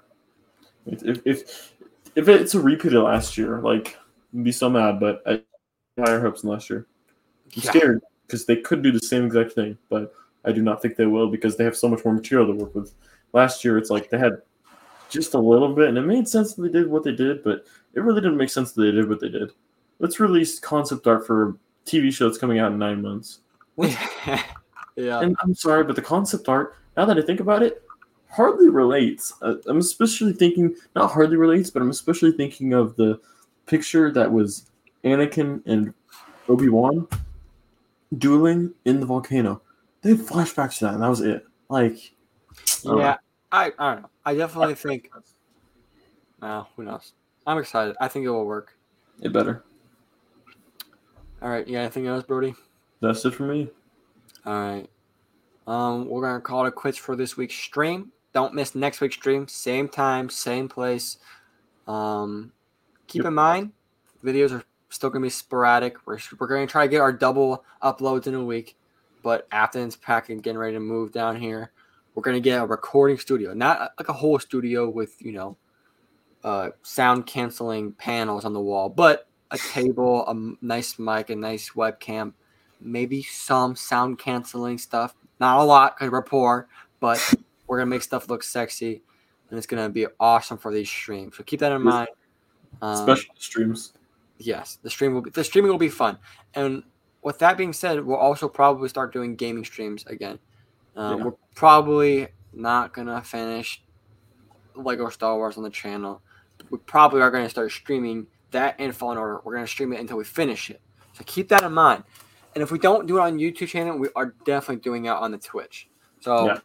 If 0.86 1.20
if 1.24 1.72
if, 2.14 2.28
it's 2.28 2.54
a 2.54 2.60
repeat 2.60 2.94
of 2.94 3.04
last 3.04 3.38
year, 3.38 3.60
like 3.60 3.96
be 4.42 4.52
so 4.52 4.68
mad, 4.68 5.00
but 5.00 5.22
I 5.26 5.42
higher 5.98 6.20
hopes 6.20 6.42
than 6.42 6.50
last 6.50 6.70
year. 6.70 6.86
I'm 7.56 7.62
Yeah. 7.62 7.70
scared 7.70 8.02
because 8.26 8.44
they 8.44 8.56
could 8.56 8.82
do 8.82 8.92
the 8.92 9.00
same 9.00 9.24
exact 9.24 9.52
thing, 9.52 9.76
but 9.88 10.14
I 10.44 10.52
do 10.52 10.62
not 10.62 10.80
think 10.80 10.96
they 10.96 11.06
will 11.06 11.28
because 11.28 11.56
they 11.56 11.64
have 11.64 11.76
so 11.76 11.88
much 11.88 12.04
more 12.04 12.14
material 12.14 12.46
to 12.46 12.52
work 12.52 12.74
with. 12.74 12.94
Last 13.32 13.64
year, 13.64 13.78
it's 13.78 13.90
like 13.90 14.10
they 14.10 14.18
had 14.18 14.42
just 15.08 15.34
a 15.34 15.38
little 15.38 15.74
bit, 15.74 15.88
and 15.88 15.98
it 15.98 16.02
made 16.02 16.28
sense 16.28 16.54
that 16.54 16.62
they 16.62 16.68
did 16.68 16.88
what 16.88 17.02
they 17.02 17.12
did, 17.14 17.42
but 17.42 17.64
it 17.94 18.00
really 18.00 18.20
didn't 18.20 18.36
make 18.36 18.50
sense 18.50 18.72
that 18.72 18.82
they 18.82 18.92
did 18.92 19.08
what 19.08 19.20
they 19.20 19.28
did. 19.28 19.50
Let's 19.98 20.20
release 20.20 20.60
concept 20.60 21.06
art 21.06 21.26
for 21.26 21.48
a 21.48 21.54
TV 21.84 22.12
show 22.12 22.26
that's 22.26 22.38
coming 22.38 22.58
out 22.58 22.70
in 22.70 22.78
nine 22.78 23.02
months. 23.02 23.40
yeah. 23.78 25.20
And 25.20 25.36
I'm 25.42 25.54
sorry, 25.54 25.84
but 25.84 25.96
the 25.96 26.02
concept 26.02 26.48
art, 26.48 26.76
now 26.96 27.04
that 27.06 27.18
I 27.18 27.22
think 27.22 27.40
about 27.40 27.62
it, 27.62 27.82
hardly 28.28 28.68
relates. 28.68 29.32
I'm 29.40 29.78
especially 29.78 30.32
thinking, 30.32 30.76
not 30.94 31.10
hardly 31.10 31.36
relates, 31.36 31.70
but 31.70 31.82
I'm 31.82 31.90
especially 31.90 32.32
thinking 32.32 32.72
of 32.74 32.94
the 32.96 33.20
picture 33.68 34.10
that 34.12 34.30
was 34.30 34.70
Anakin 35.04 35.62
and 35.66 35.94
Obi 36.48 36.68
Wan 36.68 37.06
dueling 38.16 38.72
in 38.84 39.00
the 39.00 39.06
volcano. 39.06 39.60
They 40.02 40.10
had 40.10 40.20
flashbacks 40.20 40.78
to 40.78 40.86
that, 40.86 40.94
and 40.94 41.02
that 41.02 41.08
was 41.08 41.20
it. 41.20 41.46
Like, 41.68 42.12
I 42.86 42.88
yeah. 42.88 42.94
know. 42.94 43.16
I, 43.52 43.72
I 43.78 43.94
don't 43.94 44.02
know. 44.02 44.10
I 44.24 44.34
definitely 44.34 44.74
think. 44.74 45.10
No, 46.40 46.66
who 46.76 46.84
knows? 46.84 47.12
I'm 47.46 47.58
excited. 47.58 47.96
I 48.00 48.08
think 48.08 48.24
it 48.24 48.30
will 48.30 48.44
work. 48.44 48.76
it 49.20 49.32
better. 49.32 49.64
All 51.42 51.48
right. 51.48 51.66
Yeah. 51.66 51.80
Anything 51.80 52.06
else, 52.06 52.24
Brody? 52.24 52.54
That's 53.00 53.24
it 53.24 53.34
for 53.34 53.44
me. 53.44 53.68
All 54.44 54.52
right. 54.52 54.88
Um, 55.66 56.08
we're 56.08 56.22
gonna 56.22 56.40
call 56.40 56.64
it 56.66 56.74
quits 56.74 56.96
for 56.96 57.16
this 57.16 57.36
week's 57.36 57.54
stream. 57.54 58.12
Don't 58.32 58.54
miss 58.54 58.74
next 58.74 59.00
week's 59.00 59.16
stream. 59.16 59.48
Same 59.48 59.88
time, 59.88 60.30
same 60.30 60.68
place. 60.68 61.18
Um, 61.86 62.52
keep 63.08 63.22
Yep. 63.22 63.28
in 63.28 63.34
mind, 63.34 63.72
videos 64.24 64.52
are 64.52 64.62
still 64.90 65.10
gonna 65.10 65.24
be 65.24 65.30
sporadic. 65.30 65.96
We're 66.06 66.18
we're 66.38 66.46
gonna 66.46 66.66
try 66.66 66.86
to 66.86 66.90
get 66.90 67.00
our 67.00 67.12
double 67.12 67.64
uploads 67.82 68.26
in 68.26 68.34
a 68.34 68.44
week, 68.44 68.76
but 69.22 69.46
Athens 69.50 69.96
packing, 69.96 70.38
getting 70.38 70.58
ready 70.58 70.74
to 70.74 70.80
move 70.80 71.12
down 71.12 71.36
here. 71.36 71.72
We're 72.14 72.22
gonna 72.22 72.40
get 72.40 72.62
a 72.62 72.66
recording 72.66 73.18
studio, 73.18 73.54
not 73.54 73.92
like 73.98 74.08
a 74.08 74.12
whole 74.12 74.38
studio 74.38 74.88
with 74.88 75.20
you 75.20 75.32
know, 75.32 75.56
uh, 76.44 76.70
sound 76.82 77.26
canceling 77.26 77.92
panels 77.92 78.44
on 78.44 78.52
the 78.52 78.60
wall, 78.60 78.88
but 78.88 79.26
a 79.50 79.58
table, 79.58 80.26
a 80.28 80.34
nice 80.64 80.98
mic, 80.98 81.30
a 81.30 81.36
nice 81.36 81.70
webcam, 81.70 82.32
maybe 82.80 83.22
some 83.22 83.74
sound 83.76 84.18
canceling 84.18 84.78
stuff. 84.78 85.14
Not 85.40 85.58
a 85.60 85.64
lot 85.64 85.96
because 85.96 86.10
we're 86.12 86.22
poor, 86.22 86.68
but 87.00 87.18
we're 87.66 87.78
gonna 87.78 87.90
make 87.90 88.02
stuff 88.02 88.28
look 88.28 88.42
sexy, 88.42 89.02
and 89.50 89.56
it's 89.56 89.66
gonna 89.66 89.88
be 89.88 90.06
awesome 90.18 90.58
for 90.58 90.72
these 90.72 90.88
streams. 90.88 91.36
So 91.36 91.44
keep 91.44 91.60
that 91.60 91.72
in 91.72 91.82
mind. 91.82 92.08
Um, 92.82 92.96
Special 92.96 93.34
streams. 93.38 93.92
yes, 94.38 94.78
the 94.82 94.90
stream 94.90 95.14
will 95.14 95.22
be 95.22 95.30
the 95.30 95.42
streaming 95.44 95.70
will 95.70 95.78
be 95.78 95.88
fun. 95.88 96.18
And 96.54 96.82
with 97.22 97.38
that 97.40 97.56
being 97.56 97.72
said, 97.72 98.04
we'll 98.04 98.16
also 98.16 98.48
probably 98.48 98.88
start 98.88 99.12
doing 99.12 99.34
gaming 99.36 99.64
streams 99.64 100.04
again. 100.06 100.38
Um, 100.96 101.18
Yeah. 101.18 101.24
We're 101.24 101.32
probably 101.54 102.28
not 102.52 102.92
gonna 102.94 103.20
finish 103.22 103.82
Lego 104.74 105.08
Star 105.08 105.36
Wars 105.36 105.56
on 105.56 105.62
the 105.64 105.70
channel. 105.70 106.22
We 106.70 106.78
probably 106.78 107.20
are 107.20 107.30
gonna 107.30 107.48
start 107.50 107.70
streaming 107.72 108.26
that 108.52 108.76
and 108.78 108.94
Fallen 108.94 109.18
Order. 109.18 109.40
We're 109.44 109.54
gonna 109.54 109.66
stream 109.66 109.92
it 109.92 110.00
until 110.00 110.16
we 110.16 110.24
finish 110.24 110.70
it. 110.70 110.80
So 111.14 111.24
keep 111.26 111.48
that 111.48 111.62
in 111.62 111.72
mind. 111.72 112.04
And 112.54 112.62
if 112.62 112.70
we 112.70 112.78
don't 112.78 113.06
do 113.06 113.18
it 113.18 113.20
on 113.20 113.38
YouTube 113.38 113.68
channel, 113.68 113.98
we 113.98 114.08
are 114.16 114.34
definitely 114.44 114.80
doing 114.82 115.06
it 115.06 115.10
on 115.10 115.30
the 115.32 115.38
Twitch. 115.38 115.88
So 116.20 116.46
Yeah. 116.46 116.58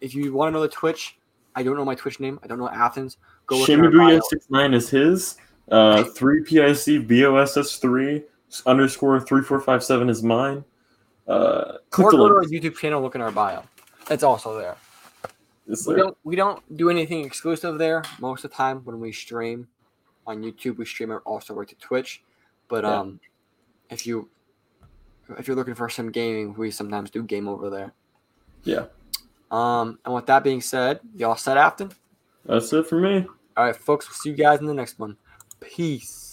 if 0.00 0.14
you 0.14 0.32
want 0.32 0.48
to 0.48 0.52
know 0.52 0.60
the 0.60 0.68
Twitch, 0.68 1.18
I 1.54 1.62
don't 1.62 1.76
know 1.76 1.84
my 1.84 1.94
Twitch 1.94 2.20
name. 2.20 2.38
I 2.42 2.46
don't 2.46 2.58
know 2.58 2.68
Athens. 2.68 3.16
Go 3.46 3.58
look 3.58 3.68
in 3.68 3.80
our 3.80 3.86
Shimibuya 3.90 4.08
bio. 4.18 4.20
six 4.28 4.46
nine 4.50 4.74
is 4.74 4.88
his. 4.90 5.36
Uh, 5.70 6.04
three 6.04 6.42
PIC 6.42 7.06
BOSS 7.08 7.76
three 7.78 8.24
underscore 8.66 9.20
three 9.20 9.42
four 9.42 9.60
five 9.60 9.82
seven 9.82 10.08
is 10.10 10.22
mine. 10.22 10.64
Uh, 11.28 11.78
click 11.90 12.06
Or 12.06 12.10
the 12.10 12.16
go 12.18 12.28
to 12.28 12.34
our. 12.34 12.44
YouTube 12.44 12.76
channel. 12.76 13.00
Look 13.00 13.14
in 13.14 13.20
our 13.20 13.30
bio. 13.32 13.62
It's 14.10 14.22
also 14.22 14.58
there. 14.58 14.76
It's 15.68 15.86
We 15.86 15.94
there. 15.94 16.04
don't 16.04 16.18
we 16.24 16.36
don't 16.36 16.76
do 16.76 16.90
anything 16.90 17.24
exclusive 17.24 17.78
there 17.78 18.02
most 18.18 18.44
of 18.44 18.50
the 18.50 18.56
time 18.56 18.80
when 18.84 18.98
we 19.00 19.12
stream 19.12 19.68
on 20.26 20.42
YouTube. 20.42 20.76
We 20.78 20.84
stream 20.84 21.12
it 21.12 21.20
also 21.24 21.54
right 21.54 21.68
to 21.68 21.76
Twitch. 21.76 22.22
But 22.68 22.84
Yeah. 22.84 23.00
um, 23.00 23.20
if 23.90 24.06
you 24.06 24.28
if 25.38 25.46
you're 25.46 25.56
looking 25.56 25.74
for 25.76 25.88
some 25.88 26.10
gaming, 26.10 26.52
we 26.54 26.70
sometimes 26.70 27.10
do 27.10 27.22
game 27.22 27.48
over 27.48 27.70
there. 27.70 27.92
Yeah, 28.64 28.86
Um, 29.50 29.98
and 30.04 30.12
with 30.14 30.26
that 30.26 30.44
being 30.44 30.60
said, 30.60 31.00
y'all 31.14 31.36
set 31.36 31.56
Afton. 31.56 31.92
That's 32.44 32.72
it 32.72 32.86
for 32.86 33.00
me. 33.00 33.26
All 33.56 33.64
right, 33.64 33.76
folks. 33.76 34.08
We'll 34.08 34.14
see 34.14 34.30
you 34.30 34.36
guys 34.36 34.60
in 34.60 34.66
the 34.66 34.74
next 34.74 34.98
one. 34.98 35.16
Peace. 35.60 36.31